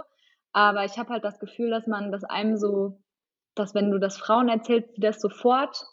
[0.53, 2.99] Aber ich habe halt das Gefühl, dass man dass einem so
[3.55, 5.85] dass wenn du das Frauen erzählst, die das sofort,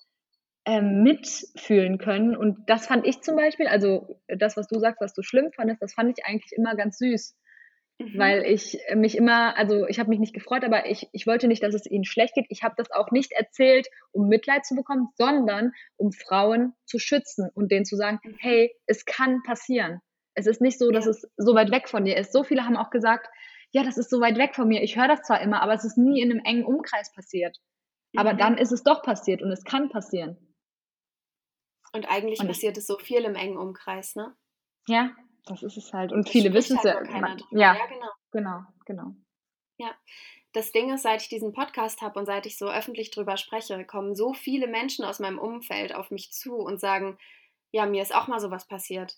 [0.66, 2.36] ähm, mitfühlen können.
[2.38, 5.82] Und das fand ich zum Beispiel also, das, was du sagst, was du schlimm fandest,
[5.82, 7.38] das fand ich eigentlich immer ganz süß,
[8.00, 8.34] Mhm.
[8.34, 11.64] weil ich, mich immer also, ich habe mich nicht gefreut, aber ich ich wollte nicht,
[11.64, 12.48] dass es ihnen schlecht geht.
[12.50, 17.50] Ich habe das auch nicht erzählt, um Mitleid zu bekommen, sondern um Frauen zu schützen
[17.54, 18.40] und denen zu sagen: Mhm.
[18.40, 20.02] „Hey, es kann passieren.
[20.36, 21.08] Es ist nicht so, dass Ja.
[21.08, 23.28] es so weit weg von dir ist.“ So viele haben auch gesagt:
[23.72, 24.84] „Ja, das ist so weit weg von mir.
[24.84, 27.58] Ich höre das zwar immer, aber es ist nie in 'nem engen Umkreis passiert.
[28.16, 28.36] Aber Mhm.
[28.36, 30.49] dann ist es doch passiert und es kann passieren.“
[31.94, 34.36] Und eigentlich Und passiert es so viel im engen Umkreis, ne?
[34.88, 35.12] Ja,
[35.46, 36.12] das ist es halt.
[36.12, 38.12] Und Es viele spricht wissen's halt ja man ja, Ja, genau.
[38.32, 39.16] genau, genau.
[39.78, 39.96] Ja.
[40.52, 43.86] Das Ding ist, seit ich diesen Podcast habe und seit ich so öffentlich drüber spreche,
[43.86, 47.18] kommen so viele Menschen aus meinem Umfeld auf mich zu und sagen:
[47.72, 49.18] „Ja, mir ist auch mal so was passiert.“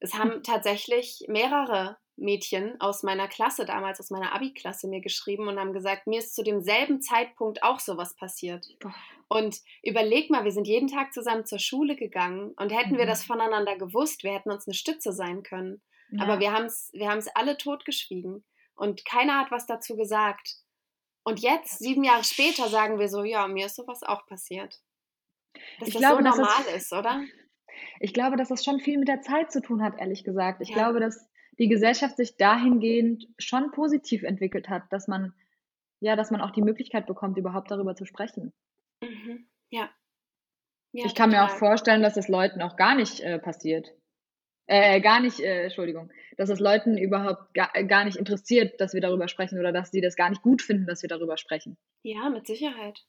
[0.00, 5.58] Es haben tatsächlich mehrere Mädchen aus meiner Klasse damals, aus meiner Abi-Klasse mir geschrieben und
[5.58, 8.94] haben gesagt: „Mir ist zu demselben Zeitpunkt auch so was passiert.“ Boah.
[9.28, 13.24] Und überleg mal, wir sind jeden Tag zusammen zur Schule gegangen und hätten wir das
[13.24, 13.26] Mhm.
[13.26, 15.82] voneinander gewusst, wir hätten uns 'ne Stütze sein können.
[16.16, 16.42] Aber Ja.
[16.42, 18.44] wir haben's wir haben's alle totgeschwiegen
[18.76, 20.56] und keiner hat was dazu gesagt.
[21.24, 24.80] Und jetzt, 7 Jahre später, sagen wir so: „Ja, mir ist so was auch passiert.“
[25.80, 27.26] Dass Ich das so glaube, dass das normal ist, oder?
[28.00, 30.60] ich glaube, dass das schon viel mit der Zeit zu tun hat, ehrlich gesagt.
[30.62, 30.72] Ich Ja.
[30.72, 35.34] glaube, dass die Gesellschaft sich dahingehend schon positiv entwickelt hat, dass man
[36.00, 38.52] ja, dass man auch die Möglichkeit bekommt, überhaupt darüber zu sprechen.
[39.04, 39.46] Mhm.
[39.70, 39.88] Ja.
[40.92, 41.58] Ja, Ich kann mir auch total.
[41.58, 43.92] vorstellen, dass es Leuten auch gar nicht, äh, passiert.
[44.66, 49.00] Äh, gar nicht äh, Entschuldigung, dass es Leuten überhaupt ga gar nicht interessiert, dass wir
[49.00, 51.76] darüber sprechen oder dass sie das gar nicht gut finden, dass wir darüber sprechen.
[52.02, 53.04] Ja, mit Sicherheit.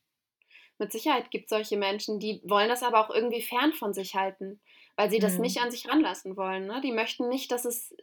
[0.80, 4.62] Mit Sicherheit gibt's solche Menschen, die wollen das aber auch irgendwie fern von sich halten,
[4.98, 5.64] weil sie das nicht Mhm.
[5.66, 6.80] an sich ranlassen wollen, ne?
[6.84, 7.96] Die möchten nicht, dass es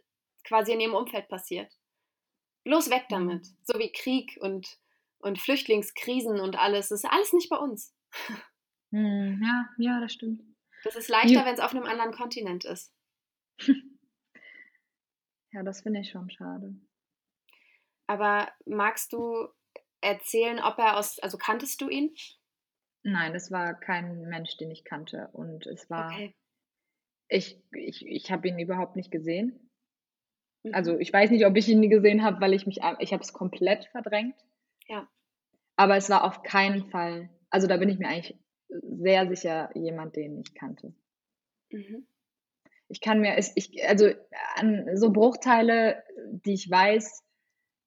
[0.43, 1.71] quasi in ihrem Umfeld passiert.
[2.65, 3.47] Bloß weg damit.
[3.47, 3.55] Mhm.
[3.63, 4.79] So wie Krieg und
[5.19, 6.89] und Flüchtlingskrisen und alles.
[6.89, 7.93] Das ist alles nicht bei uns.
[8.91, 9.41] Mhm.
[9.43, 10.43] Ja, ja, das stimmt.
[10.83, 12.93] Das ist leichter, wenn's auf 'nem anderen Kontinent ist.
[15.53, 16.75] Ja, das finde ich schon schade.
[18.09, 19.47] Aber magst du
[20.01, 22.13] erzählen, ob er aus also kanntest du ihn?
[23.03, 26.35] Nein, es war kein Mensch, den ich kannte und es war Okay.
[27.29, 29.70] ich ich ich habe ihn überhaupt nicht gesehen.
[30.69, 30.99] Also, Mhm.
[30.99, 33.33] ich weiß nicht, ob ich ihn nie gesehen habe, weil ich mich ich habe es
[33.33, 34.35] komplett verdrängt.
[34.87, 35.07] Ja.
[35.79, 38.37] Aber es war auf keinen Fall also, da bin ich mir eigentlich
[38.81, 40.93] sehr sicher, jemand, den ich kannte.
[41.71, 42.05] Mhm.
[42.89, 44.09] Ich kann mir ich also,
[44.55, 46.03] an so Bruchteile,
[46.45, 47.23] die ich weiß,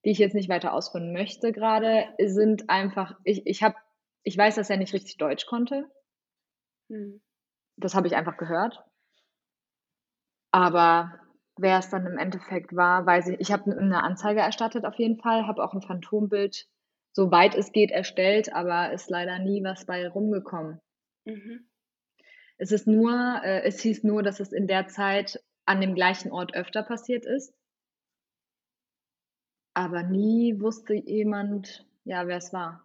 [0.05, 2.19] die ich jetzt nicht weiter ausführen möchte grade, Ja.
[2.19, 3.77] sind einfach ich ich habe
[4.25, 5.91] ich weiß, dass er nicht richtig Deutsch konnte.
[6.91, 7.21] Mhm.
[7.79, 8.85] Das habe ich einfach gehört.
[10.55, 11.19] Aber
[11.59, 15.19] wer's dann im Endeffekt war, weiß ich ich habe 'n 'ne Anzeige erstattet auf jeden
[15.21, 16.67] Fall, habe auch 'n Phantombild,
[17.13, 20.81] soweit es geht, erstellt, aber ist leider nie was bei rumgekommen.
[21.27, 21.67] Mhm.
[22.59, 23.13] Es ist nur
[23.45, 27.27] äh, es hieß nur, dass es in der Zeit an dem gleichen Ort öfter passiert
[27.27, 27.53] ist.
[29.77, 32.85] Aber nie wusste jemand, ja, wer's war.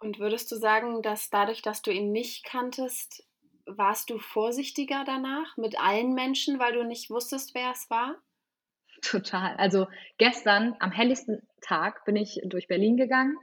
[0.00, 3.25] Und würdest du sagen, dass dadurch, dass du ihn nicht kanntest,
[3.66, 8.16] warst du vorsichtiger danach mit allen Menschen, weil du nicht wusstest, wer es war?
[9.02, 9.56] Total.
[9.56, 9.86] Also
[10.18, 13.36] gestern am helllichsten Tag bin ich durch Berlin gegangen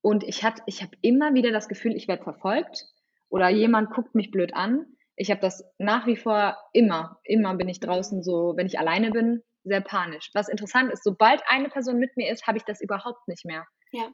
[0.00, 2.86] und ich ich habe immer wieder das Gefühl, ich werde verfolgt
[3.28, 4.86] oder jemand guckt mich blöd an.
[5.16, 9.10] Ich habe das nach wie vor immer, immer bin ich draußen so, wenn ich alleine
[9.10, 10.30] bin, sehr panisch.
[10.34, 13.66] Was interessant ist, sobald eine Person mit mir ist, habe ich das überhaupt nicht mehr.
[13.92, 14.12] Ja.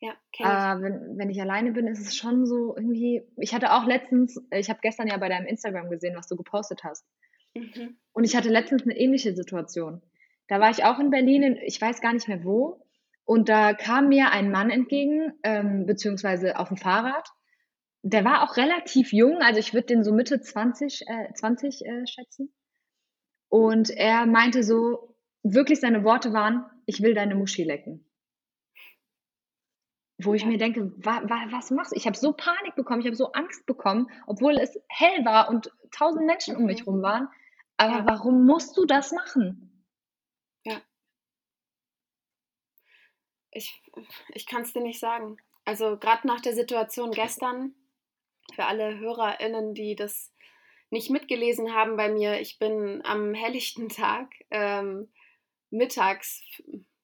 [0.00, 0.14] Ja.
[0.38, 3.22] Äh, wenn, wenn ich alleine bin, ist es schon so irgendwie.
[3.36, 6.84] Ich hatte auch letztens, ich habe gestern ja bei deinem Instagram gesehen, was du gepostet
[6.84, 7.06] hast.
[7.54, 7.98] Mhm.
[8.12, 10.00] Und ich hatte letztens eine ähnliche Situation.
[10.48, 12.82] Da war ich auch in Berlin, in, ich weiß gar nicht mehr wo.
[13.24, 17.28] Und da kam mir ein Mann entgegen, ähm, beziehungsweise auf dem Fahrrad.
[18.02, 22.06] Der war auch relativ jung, also ich würde den so Mitte 20, äh, 20 äh,
[22.06, 22.52] schätzen.
[23.48, 28.09] Und er meinte so, wirklich seine Worte waren, ich will deine Muschi lecken.
[30.22, 31.96] Wo ich mir denke, wa, wa, was machst du?
[31.96, 35.72] Ich habe so Panik bekommen, ich habe so Angst bekommen, obwohl es hell war und
[35.90, 37.28] tausend Menschen um mich rum waren.
[37.76, 38.06] Aber ja.
[38.06, 39.84] warum musst du das machen?
[40.64, 40.80] Ja.
[43.50, 43.82] Ich,
[44.34, 45.38] ich kann es dir nicht sagen.
[45.64, 47.74] Also gerade nach der Situation gestern,
[48.54, 50.32] für alle HörerInnen, die das
[50.90, 55.08] nicht mitgelesen haben bei mir, ich bin am helllichten Tag ähm,
[55.70, 56.42] mittags,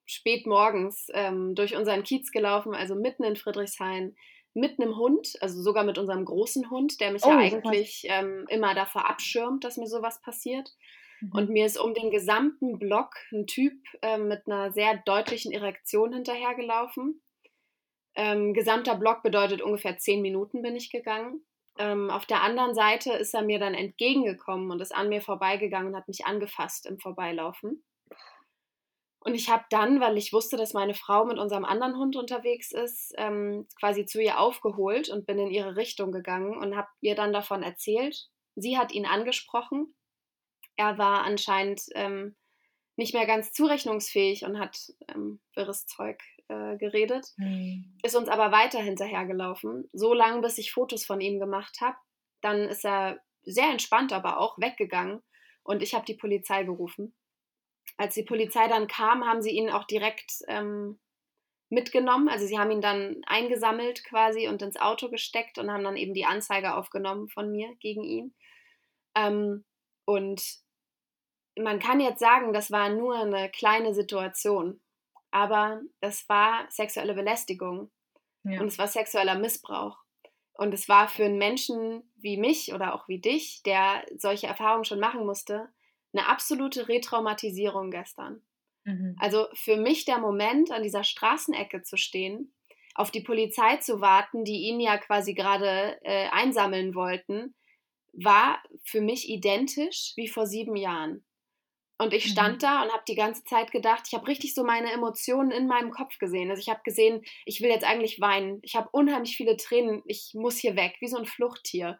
[0.07, 4.16] spät morgens ähm, durch unseren Kiez gelaufen, also mitten in Friedrichshain,
[4.55, 8.47] mit einem Hund, also sogar mit unserem großen Hund, der mich oh, ja eigentlich ähm,
[8.49, 10.71] immer davor abschirmt, dass mir sowas passiert.
[11.21, 11.33] Mhm.
[11.33, 16.14] Und mir ist um den gesamten Block ein Typ äh, mit einer sehr deutlichen Erektion
[16.14, 17.21] hinterhergelaufen.
[18.14, 21.45] Ähm, gesamter Block bedeutet ungefähr zehn Minuten bin ich gegangen.
[21.79, 25.88] Ähm, auf der anderen Seite ist er mir dann entgegengekommen und ist an mir vorbeigegangen
[25.88, 27.85] und hat mich angefasst im Vorbeilaufen.
[29.27, 32.71] Und ich habe dann, weil ich wusste, dass meine Frau mit unserem anderen Hund unterwegs
[32.71, 37.17] ist, ähm, quasi zu ihr aufgeholt und bin in ihre Richtung gegangen und habe ihr
[37.17, 38.29] dann davon erzählt.
[38.55, 39.97] Sie hat ihn angesprochen.
[40.77, 42.37] Er war anscheinend ähm,
[42.95, 47.99] nicht mehr ganz zurechnungsfähig und hat ähm, wirres Zeug äh, geredet, mhm.
[48.05, 51.97] ist uns aber weiter hinterhergelaufen, so lange, bis ich Fotos von ihm gemacht habe.
[52.43, 55.21] Dann ist er sehr entspannt, aber auch weggegangen
[55.65, 57.12] und ich habe die Polizei gerufen.
[57.97, 60.99] Als die Polizei dann kam, haben sie ihn auch direkt ähm,
[61.71, 62.29] mitgenommen.
[62.29, 66.15] Also sie haben ihn dann eingesammelt quasi und ins Auto gesteckt und haben dann eben
[66.15, 68.35] die Anzeige aufgenommen von mir gegen ihn.
[69.15, 69.65] Ähm,
[70.05, 70.43] und
[71.59, 74.81] man kann jetzt sagen, das war nur eine kleine Situation
[75.37, 77.91] aber es war sexuelle Belästigung
[78.45, 78.59] ja.
[78.59, 79.99] und es war sexueller Missbrauch.
[80.55, 84.87] Und es war für einen Menschen wie mich oder auch wie dich, der solche Erfahrungen
[84.87, 85.69] schon machen musste,
[86.16, 88.42] eine absolute Retraumatisierung gestern.
[88.85, 89.16] Mhm.
[89.18, 92.52] Also für mich der Moment, an dieser Straßenecke zu stehen,
[92.94, 97.55] auf die Polizei zu warten, die ihn ja quasi gerade äh, einsammeln wollten,
[98.12, 101.24] war für mich identisch wie vor sieben Jahren.
[101.98, 102.59] Und ich stand mhm.
[102.61, 105.90] da und habe die ganze Zeit gedacht, ich habe richtig so meine Emotionen in meinem
[105.90, 106.50] Kopf gesehen.
[106.50, 108.59] Also ich habe gesehen, ich will jetzt eigentlich weinen.
[108.62, 110.02] Ich habe unheimlich viele Tränen.
[110.07, 111.98] Ich muss hier weg, wie so ein Fluchttier.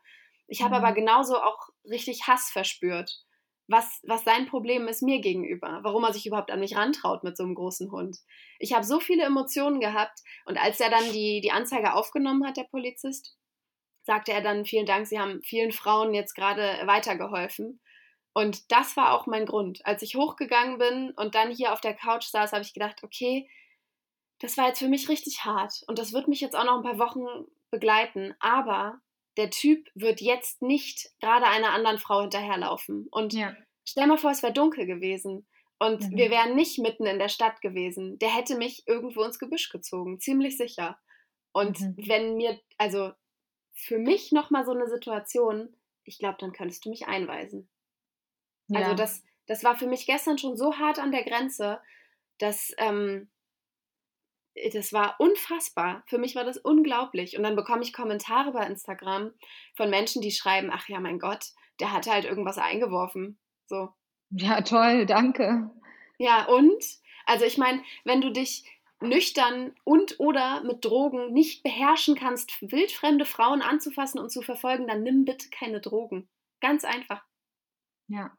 [0.48, 0.85] Ich habe mhm.
[0.85, 3.24] aber genauso auch richtig Hass verspürt,
[3.68, 7.37] was, was sein Problem ist mir gegenüber, warum er sich überhaupt an mich rantraut mit
[7.37, 8.18] so einem großen Hund.
[8.59, 12.57] Ich habe so viele Emotionen gehabt und als er dann die, die Anzeige aufgenommen hat,
[12.57, 13.37] der Polizist,
[14.05, 17.81] sagte er dann, vielen Dank, Sie haben vielen Frauen jetzt gerade weitergeholfen.
[18.33, 19.85] Und das war auch mein Grund.
[19.85, 23.48] Als ich hochgegangen bin und dann hier auf der Couch saß, habe ich gedacht, okay,
[24.40, 26.83] das war jetzt für mich richtig hart und das wird mich jetzt auch noch ein
[26.83, 27.24] paar Wochen
[27.70, 28.35] begleiten.
[28.38, 29.00] Aber
[29.37, 33.07] der Typ wird jetzt nicht gerade einer anderen Frau hinterherlaufen.
[33.11, 33.55] Und ja.
[33.85, 35.46] stell mal vor, es wäre dunkel gewesen
[35.79, 36.16] und mhm.
[36.16, 38.18] wir wären nicht mitten in der Stadt gewesen.
[38.18, 40.99] Der hätte mich irgendwo ins Gebüsch gezogen, ziemlich sicher.
[41.53, 41.94] Und mhm.
[41.99, 43.12] wenn mir, also
[43.75, 47.68] für mich nochmal so eine Situation, ich glaube, dann könntest du mich einweisen.
[48.68, 48.87] Also ja.
[48.87, 51.81] Also das, das war für mich gestern schon so hart an der Grenze,
[52.38, 53.29] dass ähm,
[54.73, 56.03] das war unfassbar.
[56.07, 57.37] Für mich war das unglaublich.
[57.37, 59.33] Und dann bekomme ich Kommentare bei Instagram
[59.77, 61.47] von Menschen, die schreiben, ach ja, mein Gott,
[61.81, 63.38] der hat halt irgendwas eingeworfen.
[63.66, 63.90] So.
[64.31, 65.71] Ja, toll, danke.
[66.19, 66.83] Ja, und?
[67.27, 68.64] Also ich meine, wenn du dich
[69.01, 75.03] nüchtern und oder mit Drogen nicht beherrschen kannst, wildfremde Frauen anzufassen und zu verfolgen, dann
[75.03, 76.29] nimm bitte keine Drogen.
[76.61, 77.23] Ganz einfach.
[78.09, 78.33] Ja.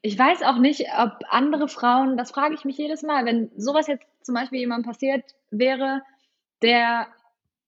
[0.00, 3.86] Ich weiß auch nicht, ob andere Frauen, das frage ich mich jedes Mal, wenn sowas
[3.86, 6.02] jetzt zum Beispiel jemandem passiert wäre,
[6.62, 7.08] der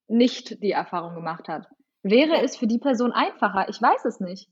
[0.08, 1.68] nicht die Erfahrung gemacht hat.
[2.02, 3.68] Wäre es für die Person einfacher?
[3.68, 4.48] Ich weiß es nicht.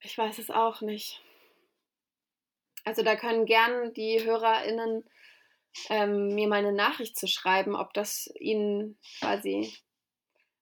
[0.00, 1.22] Ich weiß es auch nicht.
[2.84, 5.04] Also da können gern die HörerInnen
[5.88, 9.72] ähm, mir mal eine Nachricht zu schreiben, ob das ihnen quasi,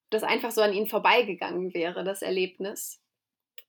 [0.09, 3.00] das einfach so an ihnen vorbeigegangen wäre, das Erlebnis.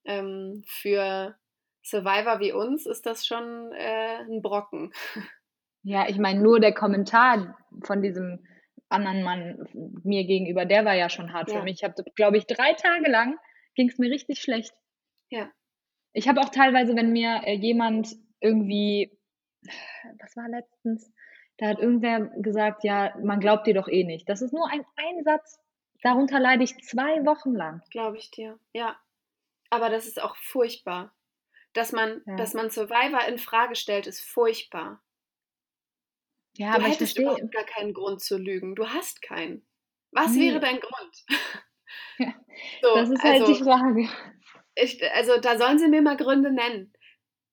[0.05, 1.37] Ähm, für
[1.83, 4.93] Survivor wie uns ist das schon äh, ein Brocken.
[5.85, 8.47] Ja, ich meine, nur der Kommentar von diesem
[8.89, 9.69] anderen Mann
[10.05, 11.59] mir gegenüber, der war ja schon hart ja.
[11.59, 11.83] für mich.
[11.83, 13.37] Ich habe, glaube ich, drei Tage lang
[13.75, 14.73] ging es mir richtig schlecht.
[15.29, 15.51] Ja.
[16.13, 19.19] Ich habe auch teilweise, wenn mir äh, jemand irgendwie,
[20.21, 21.13] was war letztens,
[21.57, 24.29] da hat irgendwer gesagt, ja, man glaubt dir doch eh nicht.
[24.29, 25.59] Das ist nur ein Einsatz.
[26.03, 27.83] Darunter leide ich zwei Wochen lang.
[27.91, 28.97] Glaube ich dir, ja.
[29.73, 31.17] Aber das ist auch furchtbar.
[31.73, 32.37] Dass man, ja.
[32.37, 35.03] dass man Survivor in Frage stellt, ist furchtbar.
[36.59, 38.75] Ja, du aber hättest ich überhaupt gar keinen Grund zu lügen.
[38.75, 39.67] Du hast keinen.
[40.11, 40.51] Was nee.
[40.51, 41.17] wäre dein Grund?
[42.19, 42.35] Ja,
[42.81, 44.09] so, das ist halt also, die Frage.
[44.77, 46.93] Ich, also da sollen sie mir mal Gründe nennen.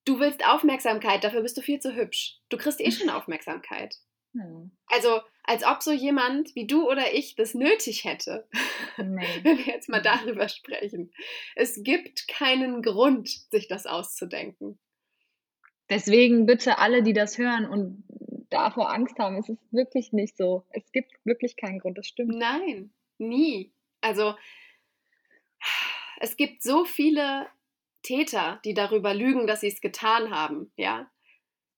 [0.06, 2.38] Du willst Aufmerksamkeit, dafür bist du viel zu hübsch.
[2.48, 3.96] Du kriegst eh schon Aufmerksamkeit.
[4.34, 4.72] Hm.
[4.88, 8.48] Also, als ob so jemand wie du oder ich das nötig hätte.
[8.98, 9.26] Nee.
[9.44, 11.12] Wenn wir jetzt mal darüber sprechen.
[11.56, 14.80] Es gibt keinen Grund, sich das auszudenken.
[15.90, 18.04] Deswegen bitte alle, die das hören und
[18.50, 20.66] davor Angst haben, es ist wirklich nicht so.
[20.70, 22.38] Es gibt wirklich keinen Grund, das stimmt.
[22.38, 23.74] Nein, nie.
[24.02, 24.36] Also,
[26.20, 27.48] es gibt so viele
[28.04, 31.10] Täter, die darüber lügen, dass sie es getan haben, ja.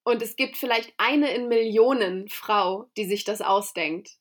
[0.04, 4.18] Und es gibt vielleicht eine in Millionen Frau, die sich das ausdenkt.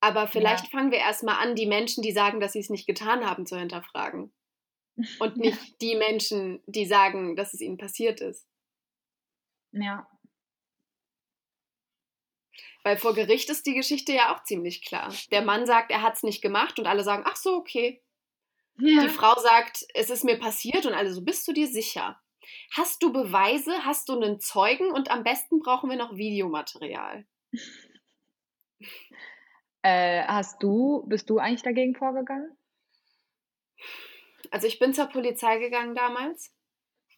[0.00, 0.70] Aber vielleicht ja.
[0.70, 3.58] fangen wir erstmal an, die Menschen, die sagen, dass sie es nicht getan haben, zu
[3.58, 4.32] hinterfragen.
[5.18, 5.74] Und nicht ja.
[5.80, 8.46] die Menschen, die sagen, dass es ihnen passiert ist.
[9.72, 10.08] Ja.
[12.84, 15.12] Weil vor Gericht ist die Geschichte ja auch ziemlich klar.
[15.30, 18.02] Der Mann sagt, er hat es nicht gemacht und alle sagen, ach so, okay.
[18.78, 19.02] Ja.
[19.02, 22.20] Die Frau sagt, es ist mir passiert und alle so, bist du dir sicher?
[22.72, 23.84] Hast du Beweise?
[23.84, 24.90] Hast du einen Zeugen?
[24.90, 27.26] Und am besten brauchen wir noch Videomaterial.
[29.82, 32.56] Äh, hast du, bist du eigentlich dagegen vorgegangen?
[34.50, 36.52] Also ich bin zur Polizei gegangen damals.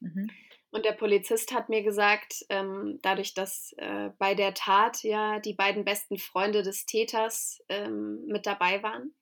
[0.00, 0.30] Mhm.
[0.72, 5.54] Und der Polizist hat mir gesagt, ähm, dadurch, dass äh, bei der Tat ja die
[5.54, 9.14] beiden besten Freunde des Täters ähm, mit dabei waren,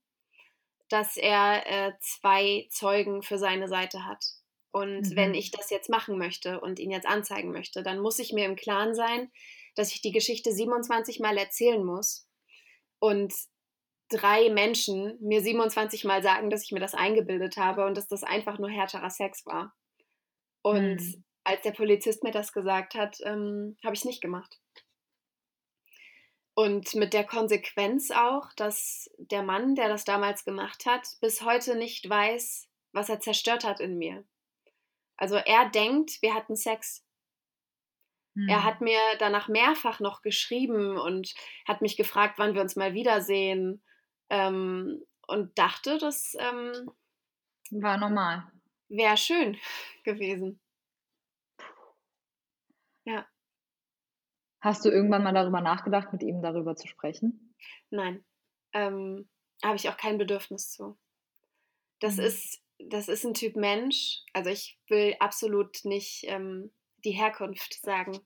[0.90, 4.24] dass er äh, zwei Zeugen für seine Seite hat.
[4.70, 5.16] Und mhm.
[5.16, 8.44] wenn ich das jetzt machen möchte und ihn jetzt anzeigen möchte, dann muss ich mir
[8.44, 9.30] im Klaren sein,
[9.74, 12.28] dass ich die Geschichte 27 Mal erzählen muss
[12.98, 13.32] und
[14.10, 18.24] drei Menschen mir 27 Mal sagen, dass ich mir das eingebildet habe und dass das
[18.24, 19.74] einfach nur härterer Sex war.
[20.62, 21.24] Und mhm.
[21.44, 24.60] als der Polizist mir das gesagt hat, ähm, habe ich es nicht gemacht.
[26.54, 31.76] Und mit der Konsequenz auch, dass der Mann, der das damals gemacht hat, bis heute
[31.76, 34.24] nicht weiß, was er zerstört hat in mir.
[35.18, 37.04] Also er denkt, wir hatten Sex.
[38.34, 38.48] Hm.
[38.48, 41.34] Er hat mir danach mehrfach noch geschrieben und
[41.66, 43.82] hat mich gefragt, wann wir uns mal wiedersehen.
[44.30, 46.90] Ähm, und dachte, das ähm,
[47.70, 48.50] war normal.
[48.88, 49.58] Wäre schön
[50.04, 50.60] gewesen.
[53.04, 53.26] Ja.
[54.60, 57.54] Hast du irgendwann mal darüber nachgedacht, mit ihm darüber zu sprechen?
[57.90, 58.24] Nein,
[58.72, 59.28] ähm,
[59.62, 60.98] habe ich auch kein Bedürfnis zu.
[62.00, 62.24] Das mhm.
[62.24, 64.22] ist, das ist ein Typ Mensch.
[64.32, 66.70] Also ich will absolut nicht ähm,
[67.04, 68.18] die Herkunft sagen,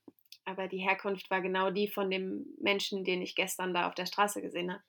[0.44, 4.06] aber die Herkunft war genau die von dem Menschen, den ich gestern da auf der
[4.06, 4.82] Straße gesehen habe.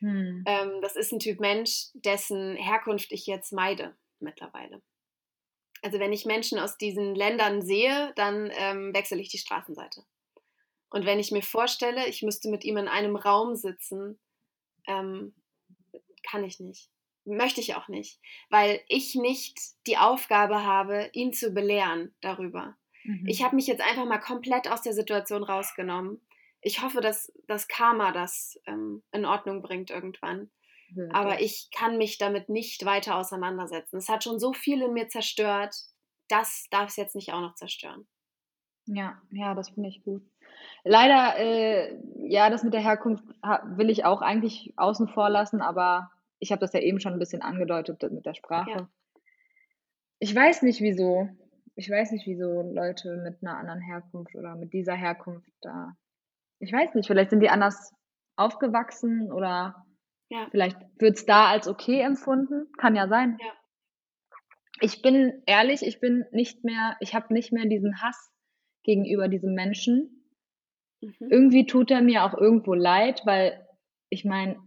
[0.00, 0.44] Mhm.
[0.46, 4.82] Ähm, das ist ein Typ Mensch, dessen Herkunft ich jetzt meide mittlerweile.
[5.82, 10.04] Also wenn ich Menschen aus diesen Ländern sehe, dann ähm, wechsle ich die Straßenseite.
[10.90, 14.18] Und wenn ich mir vorstelle, ich müsste mit ihm in einem Raum sitzen,
[14.86, 15.34] ähm,
[16.28, 16.90] kann ich nicht.
[17.28, 22.76] Möchte ich auch nicht, weil ich nicht die Aufgabe habe, ihn zu belehren darüber.
[23.04, 23.24] Mhm.
[23.26, 26.20] Ich habe mich jetzt einfach mal komplett aus der Situation rausgenommen.
[26.60, 30.50] Ich hoffe, dass das Karma das ähm, in Ordnung bringt irgendwann.
[30.94, 33.98] Ja, Aber ich kann mich damit nicht weiter auseinandersetzen.
[33.98, 35.74] Es hat schon so viel in mir zerstört.
[36.28, 38.06] Das darf es jetzt nicht auch noch zerstören.
[38.86, 40.22] Ja, ja, das finde ich gut.
[40.84, 43.24] Leider, äh, ja, das mit der Herkunft
[43.76, 46.10] will ich auch eigentlich außen vor lassen, aber
[46.40, 48.70] ich habe das ja eben schon ein bisschen angedeutet mit der Sprache.
[48.70, 48.88] Ja.
[50.18, 51.28] Ich weiß nicht wieso.
[51.74, 55.96] Ich weiß nicht, wieso Leute mit einer anderen Herkunft oder mit dieser Herkunft da.
[56.58, 57.92] Ich weiß nicht, vielleicht sind die anders
[58.36, 59.86] aufgewachsen oder
[60.28, 60.48] ja.
[60.50, 62.66] vielleicht wird es da als okay empfunden.
[62.78, 63.38] Kann ja sein.
[63.40, 63.52] Ja.
[64.80, 68.32] Ich bin ehrlich, ich bin nicht mehr, ich habe nicht mehr diesen Hass
[68.82, 70.24] gegenüber diesem Menschen.
[71.00, 71.28] Mhm.
[71.30, 73.64] Irgendwie tut er mir auch irgendwo leid, weil
[74.08, 74.58] ich meine,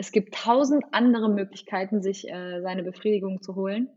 [0.00, 3.90] es gibt tausend andere Möglichkeiten, sich äh, seine Befriedigung zu holen.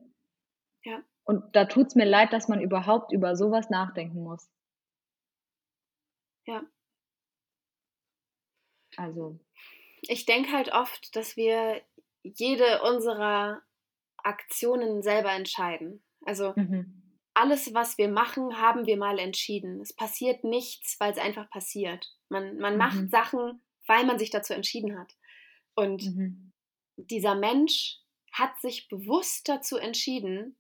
[0.84, 1.02] Ja.
[1.24, 4.50] Und da tut es mir leid, dass man überhaupt über sowas nachdenken muss.
[6.46, 6.62] Ja.
[8.98, 9.40] Also.
[10.02, 11.82] Ich denke halt oft, dass wir
[12.22, 13.62] jede unserer
[14.18, 16.04] Aktionen selber entscheiden.
[16.26, 17.02] Also mhm.
[17.34, 19.80] alles, was wir machen, haben wir mal entschieden.
[19.80, 22.14] Es passiert nichts, weil es einfach passiert.
[22.28, 22.80] Man, man mhm.
[22.80, 25.16] macht Sachen, weil man sich dazu entschieden hat.
[25.76, 26.52] Und mhm.
[26.98, 28.00] dieser Mensch
[28.32, 30.58] hat sich bewusst dazu entschieden,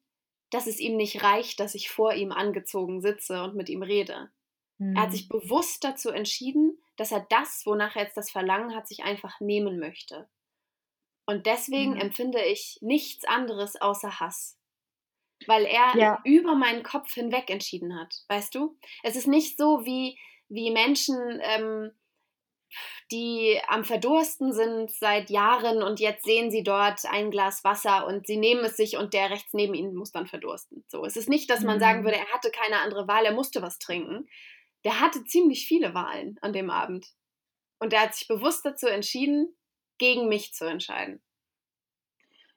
[0.51, 4.32] dass es ihm nicht reicht, dass ich vor ihm angezogen sitze und mit ihm rede.
[4.78, 4.95] Mhm.
[4.95, 5.39] Er hat sich mhm.
[5.39, 9.80] bewusst dazu entschieden, dass er das, wonach er jetzt das Verlangen hat, sich einfach nehmen
[9.80, 10.30] möchte.
[11.26, 12.01] Und deswegen mhm.
[12.01, 14.59] empfinde ich nichts anderes außer Hass.
[15.47, 16.22] Weil er ja.
[16.24, 18.78] über meinen Kopf hinweg entschieden hat, weißt du?
[19.01, 21.91] Es ist nicht so wie, wie Menschen, ähm,
[23.11, 28.28] die am Verdursten sind seit Jahren und jetzt sehen sie dort ein Glas Wasser und
[28.28, 30.84] sie nehmen es sich und der rechts neben ihnen muss dann verdursten.
[30.88, 31.82] So, es ist nicht, dass man mhm.
[31.82, 34.28] sagen würde, er hatte keine andere Wahl, er musste was trinken.
[34.84, 37.07] Der hatte ziemlich viele Wahlen an dem Abend.
[37.80, 39.55] Und er hat sich bewusst dazu entschieden,
[39.97, 41.21] gegen mich zu entscheiden.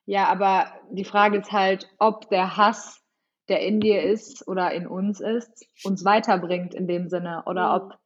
[0.04, 3.02] Ja, aber die Frage ist halt, ob der Hass,
[3.48, 7.74] der in dir ist oder in uns ist, uns weiterbringt in dem Sinne oder mhm.
[7.74, 7.98] ob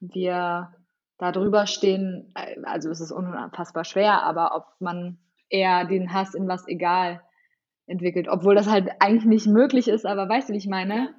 [0.00, 0.74] wir
[1.18, 6.34] da drüber stehen, äh, also es ist unfassbar schwer, aber ob man eher den Hass
[6.34, 7.22] in was egal
[7.86, 10.94] entwickelt, obwohl das halt eigentlich nicht möglich ist, aber weißt du, wie ich meine?
[10.94, 11.14] Ja.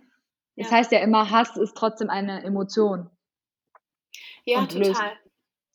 [0.57, 0.77] Es ja.
[0.77, 3.09] heißt ja immer, Hass ist trotzdem eine Emotion.
[4.45, 4.87] Ja, und total.
[4.87, 5.01] Löst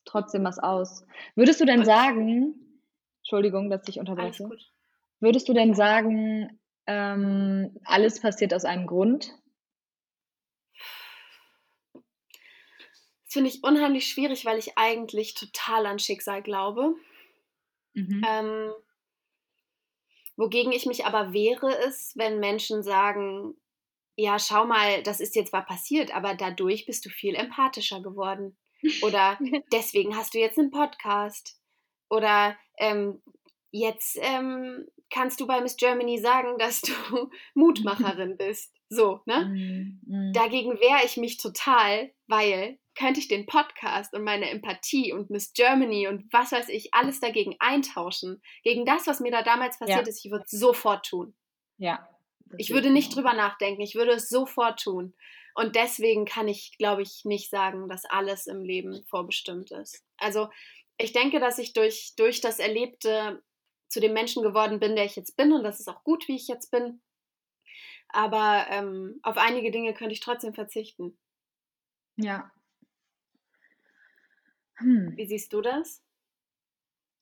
[0.05, 1.05] trotzdem was aus.
[1.35, 2.55] Würdest du denn sagen,
[3.19, 4.49] Entschuldigung, dass ich unterbreche,
[5.19, 9.31] würdest du denn sagen, ähm, alles passiert aus einem Grund?
[11.93, 16.95] Das finde ich unheimlich schwierig, weil ich eigentlich total an Schicksal glaube.
[17.93, 18.25] Mhm.
[18.27, 18.71] Ähm,
[20.35, 23.55] wogegen ich mich aber wehre, ist, wenn Menschen sagen,
[24.17, 28.57] ja, schau mal, das ist jetzt zwar passiert, aber dadurch bist du viel empathischer geworden.
[29.01, 29.39] Oder
[29.71, 31.57] deswegen hast du jetzt einen Podcast.
[32.09, 33.21] Oder ähm,
[33.71, 36.91] jetzt ähm, kannst du bei Miss Germany sagen, dass du
[37.53, 38.75] Mutmacherin bist.
[38.89, 39.45] So, ne?
[39.45, 40.33] Mm, mm.
[40.33, 45.53] Dagegen wehre ich mich total, weil könnte ich den Podcast und meine Empathie und Miss
[45.53, 50.05] Germany und was weiß ich alles dagegen eintauschen, gegen das, was mir da damals passiert
[50.05, 50.07] ja.
[50.07, 51.33] ist, ich würde es sofort tun.
[51.77, 52.07] Ja.
[52.57, 55.15] Ich würde nicht drüber nachdenken, ich würde es sofort tun.
[55.55, 60.03] Und deswegen kann ich, glaube ich, nicht sagen, dass alles im Leben vorbestimmt ist.
[60.17, 60.49] Also
[60.97, 63.41] ich denke, dass ich durch, durch das Erlebte
[63.89, 66.35] zu dem Menschen geworden bin, der ich jetzt bin und das ist auch gut, wie
[66.35, 67.01] ich jetzt bin.
[68.09, 71.17] Aber ähm, auf einige Dinge könnte ich trotzdem verzichten.
[72.17, 72.51] Ja,
[74.81, 75.13] hm.
[75.15, 76.03] Wie siehst du das?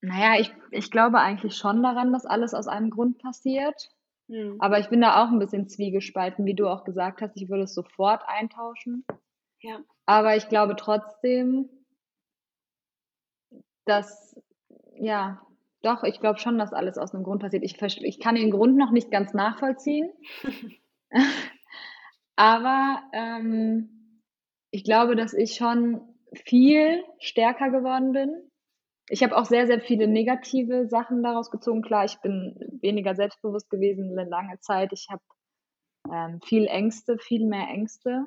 [0.02, 3.90] Naja, ich, ich glaube eigentlich schon daran, dass alles aus einem Grund passiert.
[4.28, 4.56] Hm.
[4.58, 7.36] Aber ich bin da auch ein bisschen zwiegespalten, wie du auch gesagt hast.
[7.36, 9.04] Ich würde es sofort eintauschen.
[9.60, 9.80] Ja.
[10.06, 11.68] Aber ich glaube trotzdem,
[13.84, 14.40] dass,
[14.94, 15.40] ja,
[15.82, 17.64] doch, ich glaube schon, dass alles aus einem Grund passiert.
[17.64, 20.10] Ich, ich kann den Grund noch nicht ganz nachvollziehen.
[22.36, 24.22] Aber ähm,
[24.70, 26.00] ich glaube, dass ich schon
[26.32, 28.50] viel stärker geworden bin.
[29.08, 31.82] Ich habe auch sehr, sehr viele negative Sachen daraus gezogen.
[31.82, 34.92] Klar, ich bin weniger selbstbewusst gewesen eine lange Zeit.
[34.92, 35.22] Ich habe
[36.12, 38.26] ähm, viel Ängste, viel mehr Ängste.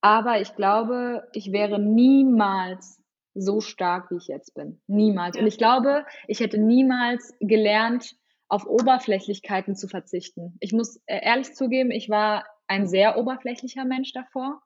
[0.00, 3.02] Aber ich glaube, ich wäre niemals
[3.34, 4.80] so stark, wie ich jetzt bin.
[4.86, 5.36] Niemals.
[5.36, 8.16] Und ich glaube, ich hätte niemals gelernt,
[8.48, 10.56] auf Oberflächlichkeiten zu verzichten.
[10.60, 14.62] Ich muss äh, ehrlich zugeben, ich war ein sehr oberflächlicher Mensch davor.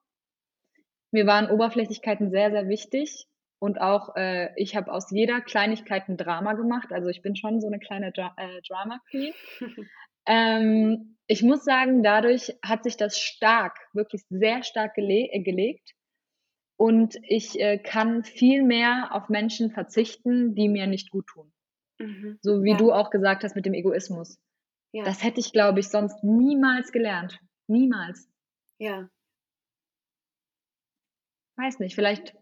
[1.13, 3.29] Mir waren Oberflächlichkeiten sehr, sehr wichtig.
[3.61, 6.91] Und auch äh, ich habe aus jeder Kleinigkeit ein Drama gemacht.
[6.91, 9.33] Also ich bin schon so eine kleine Dra äh, Drama Queen.
[10.27, 15.93] ähm, ich muss sagen, dadurch hat sich das stark, wirklich sehr stark gele äh, gelegt.
[16.77, 21.53] Und ich äh, kann viel mehr auf Menschen verzichten, die mir nicht gut tun.
[22.01, 22.39] Mhm.
[22.41, 22.77] So wie ja.
[22.77, 24.41] du auch gesagt hast mit dem Egoismus.
[24.91, 25.05] Ja.
[25.05, 27.39] Das hätte ich, glaube ich, sonst niemals gelernt.
[27.69, 28.29] Niemals.
[28.79, 29.09] Ja
[31.57, 32.35] weiß nicht, vielleicht,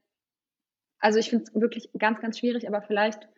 [0.98, 3.28] also ich finde es wirklich ganz, ganz schwierig, aber vielleicht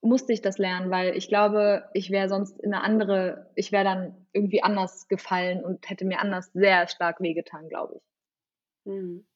[0.00, 3.84] musste ich das lernen, weil ich glaube, ich wäre sonst in eine andere, ich wäre
[3.84, 8.02] dann irgendwie anders gefallen und hätte mir anders sehr stark wehgetan, glaube ich.
[8.92, 9.26] Mhm.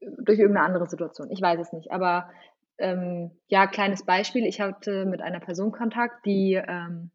[0.00, 1.30] Durch irgendeine andere Situation.
[1.30, 1.90] Ich weiß es nicht.
[1.90, 2.30] Aber
[2.78, 4.44] ähm, ja, kleines Beispiel.
[4.44, 7.10] Ich hatte mit einer Person Kontakt, die ähm,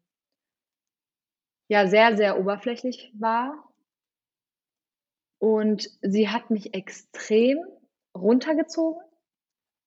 [1.68, 3.71] ja sehr, sehr oberflächlich war
[5.42, 7.58] und sie hat mich extrem
[8.16, 9.02] runtergezogen.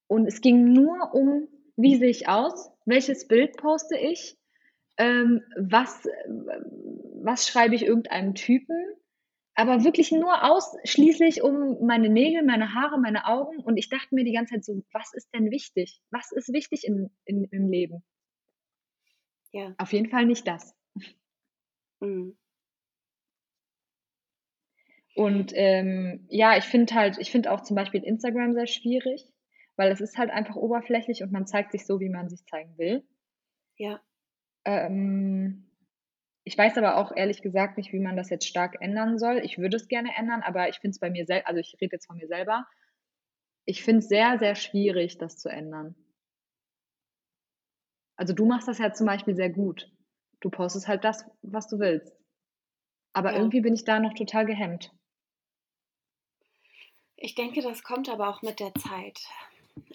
[0.08, 1.47] Und es ging nur um,
[1.78, 2.72] wie sehe ich aus?
[2.84, 4.38] Welches Bild poste ich?
[4.97, 6.03] Ähm, was,
[7.24, 8.76] was schreibe ich irgendeinem Typen?
[9.58, 13.60] aber wirklich nur ausschließlich um meine Nägel, meine Haare, meine Augen.
[13.60, 16.01] Und ich dachte mir die ganze Zeit so, was ist denn wichtig?
[16.12, 18.03] Was ist wichtig in, in, im Leben?
[19.53, 19.74] Ja.
[19.78, 20.76] Auf jeden Fall nicht das.
[22.01, 22.38] Mhm.
[25.16, 29.26] Und ähm, ja, ich finde halt, ich finde auch zum Beispiel Instagram sehr schwierig,
[29.78, 32.78] weil es ist halt einfach oberflächlich und man zeigt sich so, wie man sich zeigen
[32.78, 33.03] will.
[33.78, 34.01] Ja.
[34.66, 35.72] Ähm,
[36.43, 39.39] ich weiß aber auch ehrlich gesagt nicht, wie man das jetzt stark ändern soll.
[39.43, 41.95] Ich würde es gerne ändern, aber ich finde es bei mir selbst, also ich rede
[41.95, 42.66] jetzt von mir selber,
[43.66, 45.95] ich finde es sehr, sehr schwierig, das zu ändern.
[48.18, 49.91] Also du machst das ja zum Beispiel sehr gut.
[50.41, 52.13] Du postest halt das, was du willst.
[53.13, 53.38] Aber Ja.
[53.38, 54.91] irgendwie bin ich da noch total gehemmt.
[57.18, 59.20] Ich denke, das kommt aber auch mit der Zeit.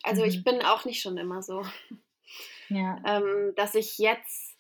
[0.03, 0.45] Also ich Mhm.
[0.45, 1.65] bin auch nicht schon immer so,
[2.69, 3.07] Ja.
[3.07, 4.57] ähm, dass ich jetzt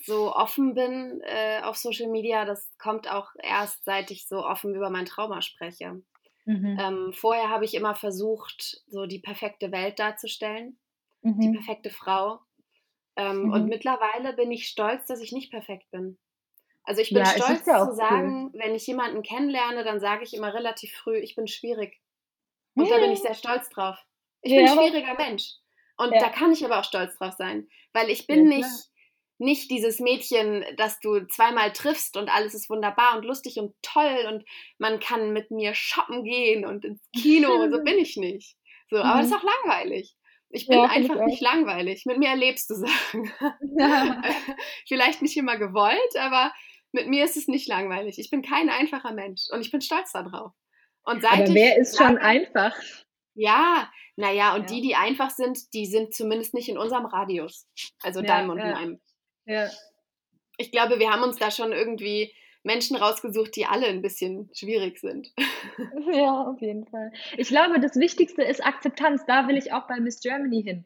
[0.00, 2.44] so offen bin äh, auf Social Media.
[2.44, 6.02] Das kommt auch erst, seit ich so offen über mein Trauma spreche.
[6.46, 6.80] Mhm.
[6.80, 10.80] Ähm, vorher habe ich immer versucht, so die perfekte Welt darzustellen,
[11.42, 11.50] die Mhm.
[11.50, 12.40] perfekte Frau.
[13.16, 13.68] Ähm, Und Mhm.
[13.68, 16.18] mittlerweile bin ich stolz, dass ich nicht perfekt bin.
[16.84, 18.34] Also ich bin Ja, stolz ja zu cool.
[18.34, 22.00] sagen, wenn ich jemanden kennenlerne, dann sage ich immer relativ früh, ich bin schwierig.
[22.76, 23.98] Und da bin ich sehr stolz drauf.
[24.42, 24.68] Ich bin Ja.
[24.68, 25.52] ein schwieriger Mensch.
[25.96, 26.22] Und Ja.
[26.22, 27.68] da kann ich aber auch stolz drauf sein.
[27.92, 28.86] Weil ich Ja, bin nicht,
[29.38, 34.26] nicht dieses Mädchen, das du zweimal triffst und alles ist wunderbar und lustig und toll
[34.28, 34.44] und
[34.78, 37.70] man kann mit mir shoppen gehen und ins Kino.
[37.70, 38.56] so bin ich nicht.
[38.90, 39.38] So, aber das ist Mhm.
[39.38, 40.16] auch langweilig.
[40.50, 41.24] Ich bin Ja, ich einfach auch.
[41.24, 42.04] nicht langweilig.
[42.06, 43.32] Mit mir erlebst du Sachen.
[44.86, 46.52] Vielleicht nicht immer gewollt, aber
[46.94, 48.18] mit mir ist es nicht langweilig.
[48.18, 50.52] Ich bin kein einfacher Mensch und ich bin stolz darauf.
[51.04, 52.74] Und seit Aber wer ist schon einfach?
[53.34, 54.76] ja, naja, und Ja.
[54.76, 57.66] die, die einfach sind, die sind zumindest nicht in unserem Radius.
[58.02, 58.72] Also Ja, deinem und ja.
[58.72, 59.00] meinem.
[59.44, 59.68] Ja.
[60.56, 62.32] Ich glaube, wir haben uns da schon irgendwie
[62.62, 65.32] Menschen rausgesucht, die alle ein bisschen schwierig sind.
[66.12, 67.12] Ja, auf jeden Fall.
[67.36, 69.24] Ich glaube, das Wichtigste ist Akzeptanz.
[69.26, 70.84] Da will ich auch bei Miss Germany hin.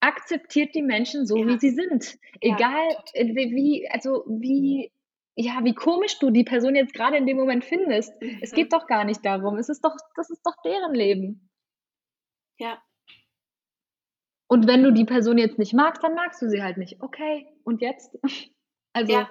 [0.00, 1.46] Akzeptiert die Menschen so, Ja.
[1.46, 2.18] wie sie sind.
[2.40, 4.90] Ja, Egal, äh, wie, wie- also wie,
[5.40, 8.12] ja, wie komisch du die Person jetzt gerade in dem Moment findest.
[8.40, 8.56] Es Mhm.
[8.56, 9.56] geht doch gar nicht darum.
[9.56, 11.50] Es ist doch, das ist doch deren Leben.
[12.58, 12.82] Ja,
[14.48, 17.00] Und wenn du die Person jetzt nicht magst, dann magst du sie halt nicht.
[17.00, 18.18] Okay, und jetzt?
[18.92, 19.30] Also, ja.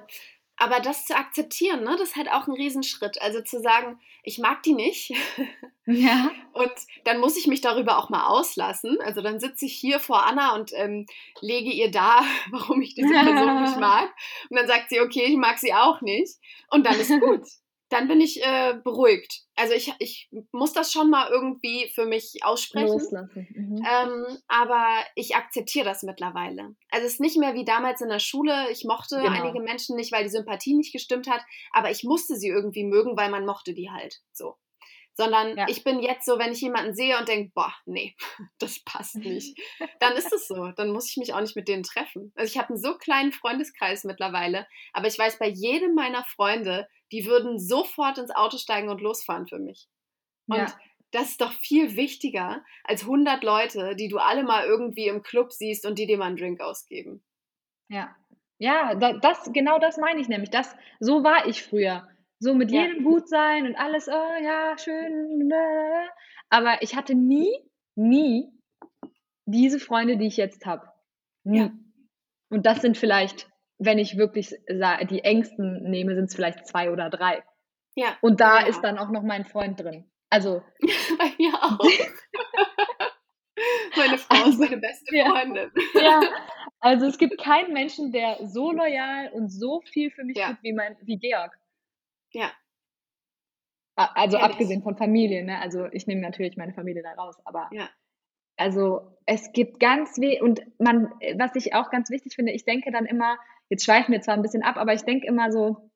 [0.62, 3.22] Aber das zu akzeptieren, ne, das ist halt auch ein Riesenschritt.
[3.22, 5.14] Also zu sagen, ich mag die nicht.
[5.86, 6.32] ja.
[6.51, 6.72] Und
[7.05, 8.99] dann muss ich mich darüber auch mal auslassen.
[9.01, 11.05] Also dann sitze ich hier vor Anna und ähm,
[11.39, 14.14] lege ihr da, warum ich diese Person nicht mag.
[14.49, 16.36] Und dann sagt sie, okay, ich mag sie auch nicht.
[16.70, 17.47] Und dann ist gut.
[17.89, 19.41] Dann bin ich äh, beruhigt.
[19.55, 22.87] Also ich, ich muss das schon mal irgendwie für mich aussprechen.
[22.87, 23.47] Loslassen.
[23.53, 23.77] Mhm.
[23.77, 24.85] Ähm, aber
[25.15, 26.75] ich akzeptiere das mittlerweile.
[26.91, 28.69] Also es ist nicht mehr wie damals in der Schule.
[28.71, 29.31] Ich mochte Genau.
[29.31, 33.17] einige Menschen nicht, weil die Sympathie nicht gestimmt hat, aber ich musste sie irgendwie mögen,
[33.17, 34.55] weil man mochte die halt so.
[35.20, 35.65] Sondern Ja.
[35.67, 38.15] ich bin jetzt so, wenn ich jemanden sehe und denke, boah, nee,
[38.59, 39.59] das passt nicht,
[39.99, 40.72] dann ist es so.
[40.78, 42.32] Dann muss ich mich auch nicht mit denen treffen.
[42.38, 46.88] Also ich habe einen so kleinen Freundeskreis mittlerweile, aber ich weiß bei jedem meiner Freunde,
[47.11, 49.89] die würden sofort ins Auto steigen und losfahren für mich.
[50.47, 50.80] Und Ja.
[51.11, 55.51] das ist doch viel wichtiger als 100 Leute, die du alle mal irgendwie im Club
[55.51, 57.22] siehst und die dir mal einen Drink ausgeben.
[57.89, 58.15] Ja,
[58.57, 60.49] ja, da, das, genau das meine ich nämlich.
[60.49, 62.07] Das, so war ich früher.
[62.39, 62.83] So mit Ja.
[62.83, 65.51] jedem gut sein und alles, oh ja, schön.
[66.49, 67.51] Aber ich hatte nie,
[67.95, 68.49] nie
[69.45, 70.87] diese Freunde, die ich jetzt habe.
[71.43, 71.59] Nie.
[71.59, 71.71] Ja.
[72.49, 74.55] Und das sind vielleicht, wenn ich wirklich
[75.09, 77.43] die engsten nehme, sind es vielleicht zwei oder drei.
[77.95, 78.17] Ja.
[78.21, 78.67] Und da Ja.
[78.67, 80.09] ist dann auch noch mein Freund drin.
[80.29, 80.61] Also,
[81.17, 81.79] Bei mir auch.
[83.97, 85.25] meine Frau ist Also, meine beste ja.
[85.29, 85.71] Freundin.
[85.95, 86.21] ja,
[86.79, 90.49] also es gibt keinen Menschen, der so loyal und so viel für mich Ja.
[90.49, 91.57] tut wie mein, wie Georg.
[92.34, 92.51] Ja.
[93.95, 94.43] Also ich.
[94.43, 95.59] abgesehen von Familie, ne?
[95.59, 97.89] Also ich nehme natürlich meine Familie da raus, aber Ja.
[98.57, 102.91] also es gibt ganz weh und man, was ich auch ganz wichtig finde, ich denke
[102.91, 103.38] dann immer,
[103.69, 105.91] jetzt schweifen wir zwar ein bisschen ab, aber ich denke immer so,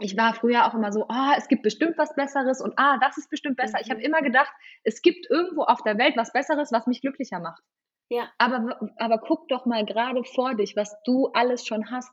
[0.00, 3.18] ich war früher auch immer so, ah, es gibt bestimmt was Besseres und ah, das
[3.18, 3.80] ist bestimmt besser.
[3.82, 4.06] Ich habe Mhm.
[4.06, 4.52] immer gedacht,
[4.84, 7.62] es gibt irgendwo auf der Welt was Besseres, was mich glücklicher macht.
[8.10, 8.30] Ja.
[8.38, 12.12] Aber, aber guck doch mal gerade vor dich, was du alles schon hast.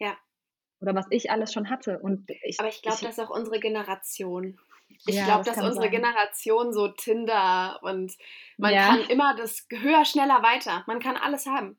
[0.00, 0.16] Ja.
[0.80, 1.98] Oder was ich alles schon hatte.
[1.98, 4.58] Und ich, Aber ich glaube, das ist auch unsere Generation.
[5.06, 5.90] Ich Ja, glaube, das dass unsere sein.
[5.90, 8.12] Generation so Tinder und
[8.58, 8.86] man Ja.
[8.86, 10.84] kann immer das höher, schneller, weiter.
[10.86, 11.78] Man kann alles haben.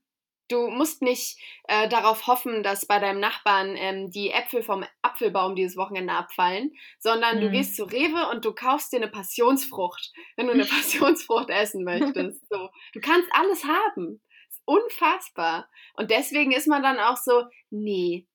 [0.50, 1.40] Du musst nicht
[1.70, 6.74] äh, darauf hoffen, dass bei deinem Nachbarn ähm, die Äpfel vom Apfelbaum dieses Wochenende abfallen,
[7.00, 7.52] sondern du Mhm.
[7.54, 12.42] gehst zu Rewe und du kaufst dir eine Passionsfrucht, wenn du eine Passionsfrucht essen möchtest.
[12.50, 12.70] So.
[12.94, 14.22] Du kannst alles haben.
[14.66, 15.70] Unfassbar.
[15.96, 18.28] Und deswegen ist man dann auch so, nee,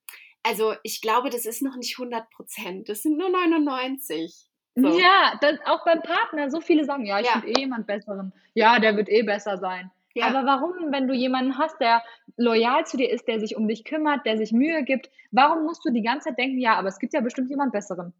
[0.47, 2.89] also ich glaube, das ist noch nicht 100 Prozent.
[2.89, 4.49] Das sind nur 99.
[4.77, 4.99] So.
[4.99, 6.51] Ja, das, auch beim Partner.
[6.51, 7.33] So viele sagen, ja, ich ja.
[7.41, 8.33] finde eh jemand Besseren.
[8.55, 9.91] Ja, der wird eh besser sein.
[10.15, 10.29] Ja.
[10.29, 12.03] Aber warum, wenn du jemanden hast, der
[12.37, 15.85] loyal zu dir ist, der sich um dich kümmert, der sich Mühe gibt, warum musst
[15.85, 18.15] du die ganze Zeit denken, ja, aber es gibt ja bestimmt jemand Besseren?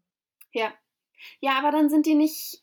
[0.53, 0.71] Ja.
[1.39, 2.61] Ja, aber dann sind die nicht,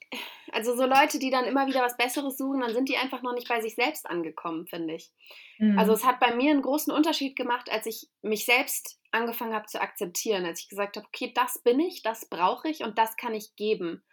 [0.55, 3.35] also so Leute, die dann immer wieder was Besseres suchen, dann sind die einfach noch
[3.35, 5.11] nicht bei sich selbst angekommen, finde ich.
[5.59, 5.79] Mhm.
[5.79, 9.67] Also es hat bei mir einen großen Unterschied gemacht, als ich mich selbst angefangen habe
[9.67, 13.17] zu akzeptieren, als ich gesagt habe, okay, das bin ich, das brauche ich und das
[13.17, 14.05] kann ich geben.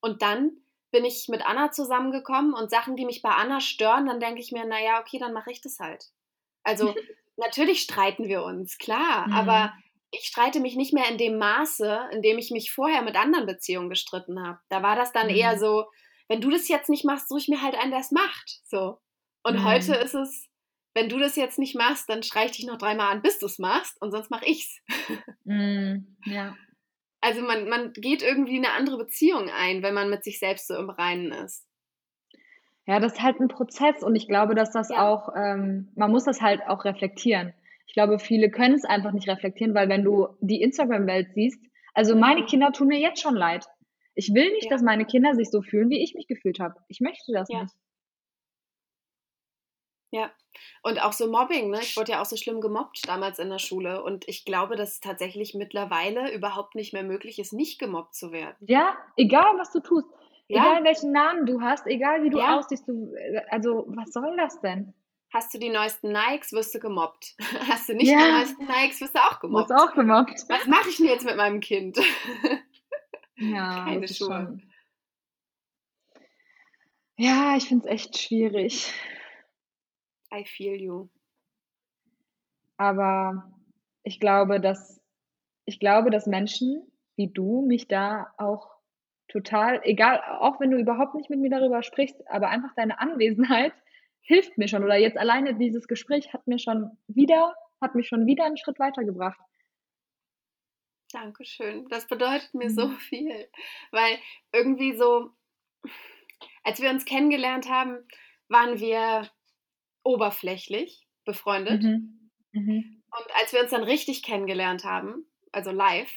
[0.00, 0.52] Und dann
[0.90, 4.52] bin ich mit Anna zusammengekommen und Sachen, die mich bei Anna stören, dann denke ich
[4.52, 6.06] mir, naja, okay, dann mache ich das halt.
[6.62, 6.94] Also
[7.36, 9.34] natürlich streiten wir uns, klar, mhm.
[9.34, 9.72] aber
[10.10, 13.46] ich streite mich nicht mehr in dem Maße, in dem ich mich vorher mit anderen
[13.46, 14.58] Beziehungen gestritten habe.
[14.68, 15.34] Da war das dann mhm.
[15.36, 15.86] eher so,
[16.28, 18.60] wenn du das jetzt nicht machst, suche ich mir halt einen, der es macht.
[18.64, 18.98] So.
[19.42, 19.64] Und mhm.
[19.64, 20.48] heute ist es,
[20.94, 23.46] wenn du das jetzt nicht machst, dann schrei ich dich noch dreimal an, bis du
[23.46, 24.80] es machst und sonst mache ich's.
[25.44, 26.16] Mhm.
[26.26, 26.54] Ja.
[27.20, 30.76] Also man, man geht irgendwie eine andere Beziehung ein, wenn man mit sich selbst so
[30.76, 31.66] im Reinen ist.
[32.86, 35.08] Ja, das ist halt ein Prozess und ich glaube, dass das ja.
[35.08, 37.52] auch, ähm, man muss das halt auch reflektieren.
[37.90, 41.60] Ich glaube, viele können es einfach nicht reflektieren, weil wenn du die Instagram-Welt siehst,
[41.92, 42.44] also meine.
[42.44, 43.66] Kinder tun mir jetzt schon leid.
[44.14, 44.70] Ich will nicht, ja.
[44.70, 46.76] dass meine Kinder sich so fühlen, wie ich mich gefühlt habe.
[46.86, 47.62] Ich möchte das ja.
[47.62, 47.74] nicht.
[50.12, 50.30] Ja,
[50.84, 51.80] und auch so Mobbing, ne?
[51.80, 54.90] Ich wurde ja auch so schlimm gemobbt damals in der Schule und ich glaube, dass
[54.90, 58.56] es tatsächlich mittlerweile überhaupt nicht mehr möglich ist, nicht gemobbt zu werden.
[58.68, 60.06] Ja, egal was du tust.
[60.46, 60.62] Ja.
[60.62, 62.56] Egal welchen Namen du hast, egal wie du ja.
[62.56, 64.94] aussiehst, du, äh, also was soll das denn?
[65.32, 67.36] Hast du die neuesten Nikes, wirst du gemobbt.
[67.68, 68.18] Hast du nicht ja.
[68.18, 69.70] die neuesten Nikes, wirst du auch gemobbt.
[69.70, 70.44] Wirst auch gemobbt.
[70.48, 71.98] Was mache ich denn jetzt mit meinem Kind?
[73.40, 74.28] Ja, keine Schuhe.
[74.28, 74.62] Schon.
[77.16, 78.92] Ja, ich finde es echt schwierig.
[80.32, 81.08] I feel you.
[82.76, 83.50] Aber
[84.02, 85.00] ich glaube, dass
[85.64, 88.70] ich glaube, dass Menschen wie du mich da auch
[89.28, 93.74] total, egal, auch wenn du überhaupt nicht mit mir darüber sprichst, aber einfach deine Anwesenheit
[94.30, 94.84] hilft mir schon.
[94.84, 98.78] Oder jetzt alleine dieses Gespräch hat mir schon wieder, hat mich schon wieder einen Schritt
[98.78, 99.40] weitergebracht.
[101.12, 101.88] Dankeschön.
[101.88, 102.74] Das bedeutet mir mhm.
[102.74, 103.48] so viel.
[103.90, 104.18] Weil
[104.52, 105.32] irgendwie so,
[106.62, 107.98] als wir uns kennengelernt haben,
[108.48, 109.28] waren wir
[110.04, 111.82] oberflächlich befreundet.
[111.82, 112.30] Mhm.
[112.52, 113.02] Mhm.
[113.10, 116.12] Und als wir uns dann richtig kennengelernt haben, also live,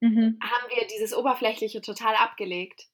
[0.00, 0.38] mhm.
[0.40, 2.86] haben wir dieses Oberflächliche total abgelegt.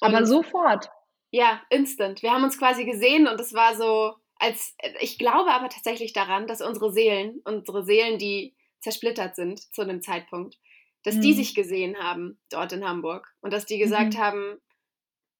[0.00, 0.88] Und Aber sofort.
[1.34, 2.22] Ja, instant.
[2.22, 6.46] Wir haben uns quasi gesehen und es war so, als ich glaube aber tatsächlich daran,
[6.46, 10.54] dass unsere Seelen, unsere Seelen, die zersplittert sind zu einem Zeitpunkt,
[11.02, 11.22] dass mhm.
[11.22, 14.18] die sich gesehen haben dort in Hamburg und dass die gesagt mhm.
[14.18, 14.60] haben,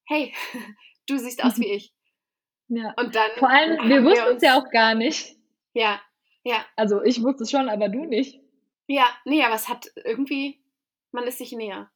[0.07, 0.35] hey,
[1.07, 1.95] du siehst aus wie ich.
[2.67, 2.93] Ja.
[2.97, 5.37] Und dann vor allem, wir wussten es ja auch gar nicht.
[5.75, 6.01] Ja,
[6.43, 6.67] ja.
[6.75, 8.41] Also ich wusste es schon, aber du nicht.
[8.89, 10.61] Ja, nee, aber es hat irgendwie,
[11.13, 11.89] man ist sich näher.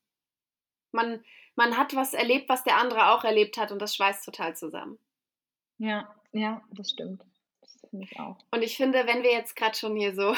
[0.93, 1.23] Man,
[1.57, 4.99] man hat was erlebt, was der andere auch erlebt hat und das schweißt total zusammen.
[5.79, 7.23] Ja, ja, das stimmt.
[7.61, 8.39] Das finde ich auch.
[8.51, 10.35] Und ich finde, wenn wir jetzt gerade schon hier so,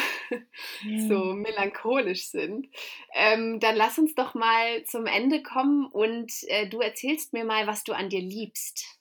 [0.84, 1.08] mhm.
[1.08, 2.68] so melancholisch sind,
[3.14, 7.66] ähm, dann lass uns doch mal zum Ende kommen und äh, du erzählst mir mal,
[7.66, 8.98] was du an dir liebst.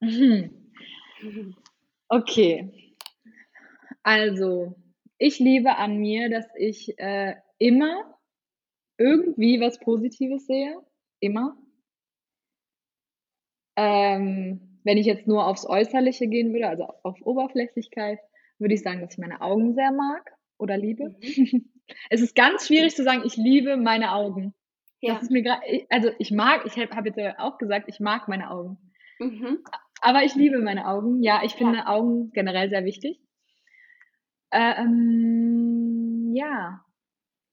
[0.00, 0.64] Mhm.
[2.10, 2.94] Okay.
[4.02, 4.74] Also,
[5.18, 8.17] ich liebe an mir, dass ich äh, immer
[8.98, 10.76] irgendwie was Positives sehe.
[11.20, 11.56] Immer.
[13.76, 18.18] Ähm, wenn ich jetzt nur aufs Äußerliche gehen würde, also auf Oberflächlichkeit,
[18.58, 21.16] würde ich sagen, dass ich meine Augen sehr mag oder liebe.
[21.20, 21.70] Mhm.
[22.10, 24.54] es ist ganz schwierig zu sagen, ich liebe meine Augen.
[25.00, 25.14] Ja.
[25.14, 28.50] Das ist mir also ich mag, ich habe jetzt ja auch gesagt, ich mag meine
[28.50, 28.78] Augen.
[29.20, 29.58] Mhm.
[30.00, 31.22] Aber ich liebe meine Augen.
[31.22, 31.86] Ja, ich finde ja.
[31.86, 33.20] Augen generell sehr wichtig.
[34.50, 36.84] Ähm, ja,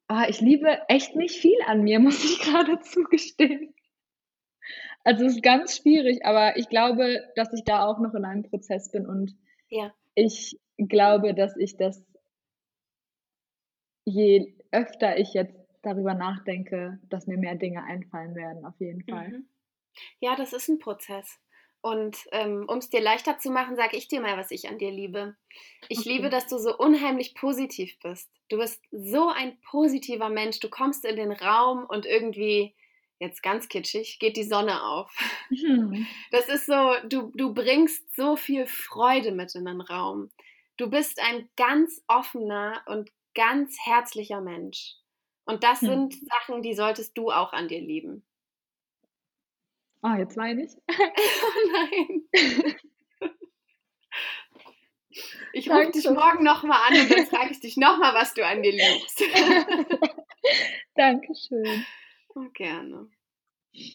[0.07, 3.73] Oh, ich liebe echt nicht viel an mir, muss ich gerade zugestehen.
[5.03, 8.43] Also es ist ganz schwierig, aber ich glaube, dass ich da auch noch in einem
[8.43, 9.35] Prozess bin und
[9.69, 9.93] ja.
[10.15, 12.03] ich glaube, dass ich das
[14.05, 19.29] je öfter ich jetzt darüber nachdenke, dass mir mehr Dinge einfallen werden, auf jeden Fall.
[19.29, 19.49] Mhm.
[20.19, 21.39] Ja, das ist ein Prozess.
[21.85, 24.79] Und ähm, um es dir leichter zu machen, sage ich dir mal, was ich an
[24.79, 25.35] dir liebe.
[25.87, 26.13] Ich okay.
[26.13, 28.27] liebe, dass du so unheimlich positiv bist.
[28.49, 30.59] Du bist so ein positiver Mensch.
[30.59, 32.73] Du kommst in den Raum und irgendwie,
[33.19, 35.15] jetzt ganz kitschig, geht die Sonne auf.
[35.51, 36.07] Mhm.
[36.31, 40.31] Das ist so, du, du bringst so viel Freude mit in den Raum.
[40.77, 44.95] Du bist ein ganz offener und ganz herzlicher Mensch.
[45.45, 45.87] Und das mhm.
[45.87, 48.25] sind Sachen, die solltest du auch an dir lieben.
[50.05, 50.71] Ah, jetzt weine ich.
[50.87, 50.93] oh
[51.71, 52.75] nein.
[55.53, 58.61] Ich rufe dich morgen nochmal an und dann frage ich dich nochmal, was du an
[58.61, 59.19] dir liebst.
[59.19, 60.75] nochmal an und dann frage ich dich nochmal, was du an dir liebst.
[60.95, 61.85] Dankeschön.
[62.35, 63.09] Oh, gerne.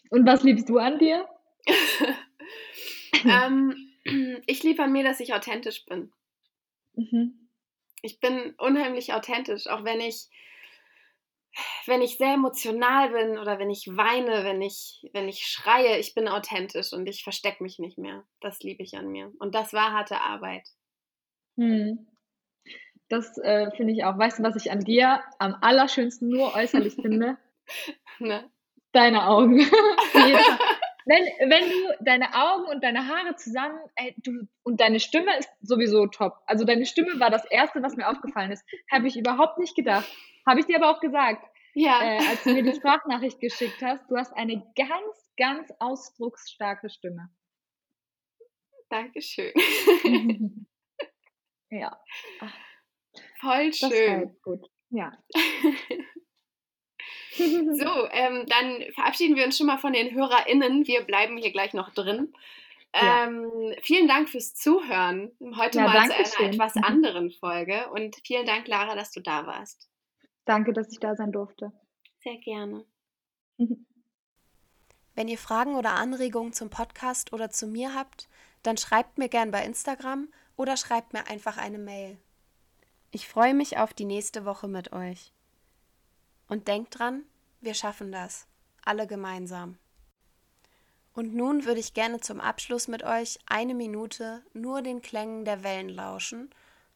[0.09, 1.29] Und was liebst du an dir?
[3.23, 6.11] ähm, ich liebe an mir, dass ich authentisch bin.
[6.95, 7.47] Mhm.
[8.01, 10.27] Ich bin unheimlich authentisch, auch wenn ich,
[11.85, 16.13] wenn ich sehr emotional bin oder wenn ich weine, wenn ich, wenn ich schreie, ich
[16.13, 18.23] bin authentisch und ich verstecke mich nicht mehr.
[18.39, 19.31] Das liebe ich an mir.
[19.39, 20.67] Und das war harte Arbeit.
[21.57, 22.07] Hm.
[23.09, 24.17] Das äh, finde ich auch.
[24.17, 27.37] Weißt du, was ich an dir am allerschönsten nur äußerlich finde?
[28.19, 28.49] ne?
[28.93, 29.59] Deine Augen.
[31.05, 35.49] wenn, wenn du deine Augen und deine Haare zusammen, ey, du, und deine Stimme ist
[35.61, 36.37] sowieso top.
[36.45, 38.65] Also deine Stimme war das Erste, was mir aufgefallen ist.
[38.89, 40.09] Habe ich überhaupt nicht gedacht.
[40.47, 41.45] Habe ich dir aber auch gesagt.
[41.73, 42.01] Ja.
[42.01, 47.29] Äh, als du mir die Sprachnachricht geschickt hast, du hast eine ganz, ganz ausdrucksstarke Stimme.
[48.89, 49.53] Dankeschön.
[51.69, 51.97] ja.
[53.39, 54.37] Voll schön.
[54.43, 54.67] Gut.
[54.89, 55.17] Ja.
[57.37, 60.85] so, ähm, dann verabschieden wir uns schon mal von den HörerInnen.
[60.85, 62.33] Wir bleiben hier gleich noch drin.
[62.93, 63.27] Ja.
[63.27, 65.31] Ähm, vielen Dank fürs Zuhören.
[65.55, 66.49] Heute ja, mal zu einer schön.
[66.49, 67.89] etwas anderen Folge.
[67.91, 69.90] Und vielen Dank, Lara, dass du da warst.
[70.51, 71.71] Danke, dass ich da sein durfte.
[72.25, 72.83] Sehr gerne.
[75.15, 78.27] Wenn ihr Fragen oder Anregungen zum Podcast oder zu mir habt,
[78.61, 80.27] dann schreibt mir gern bei Instagram
[80.57, 82.17] oder schreibt mir einfach eine Mail.
[83.11, 85.31] Ich freue mich auf die nächste Woche mit euch.
[86.49, 87.23] Und denkt dran,
[87.61, 88.45] wir schaffen das,
[88.83, 89.77] alle gemeinsam.
[91.13, 95.63] Und nun würde ich gerne zum Abschluss mit euch eine Minute nur den Klängen der
[95.63, 96.49] Wellen lauschen,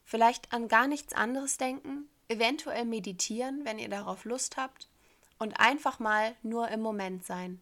[0.04, 4.88] vielleicht an gar nichts anderes denken, eventuell meditieren, wenn ihr darauf Lust habt,
[5.38, 7.62] und einfach mal nur im Moment sein.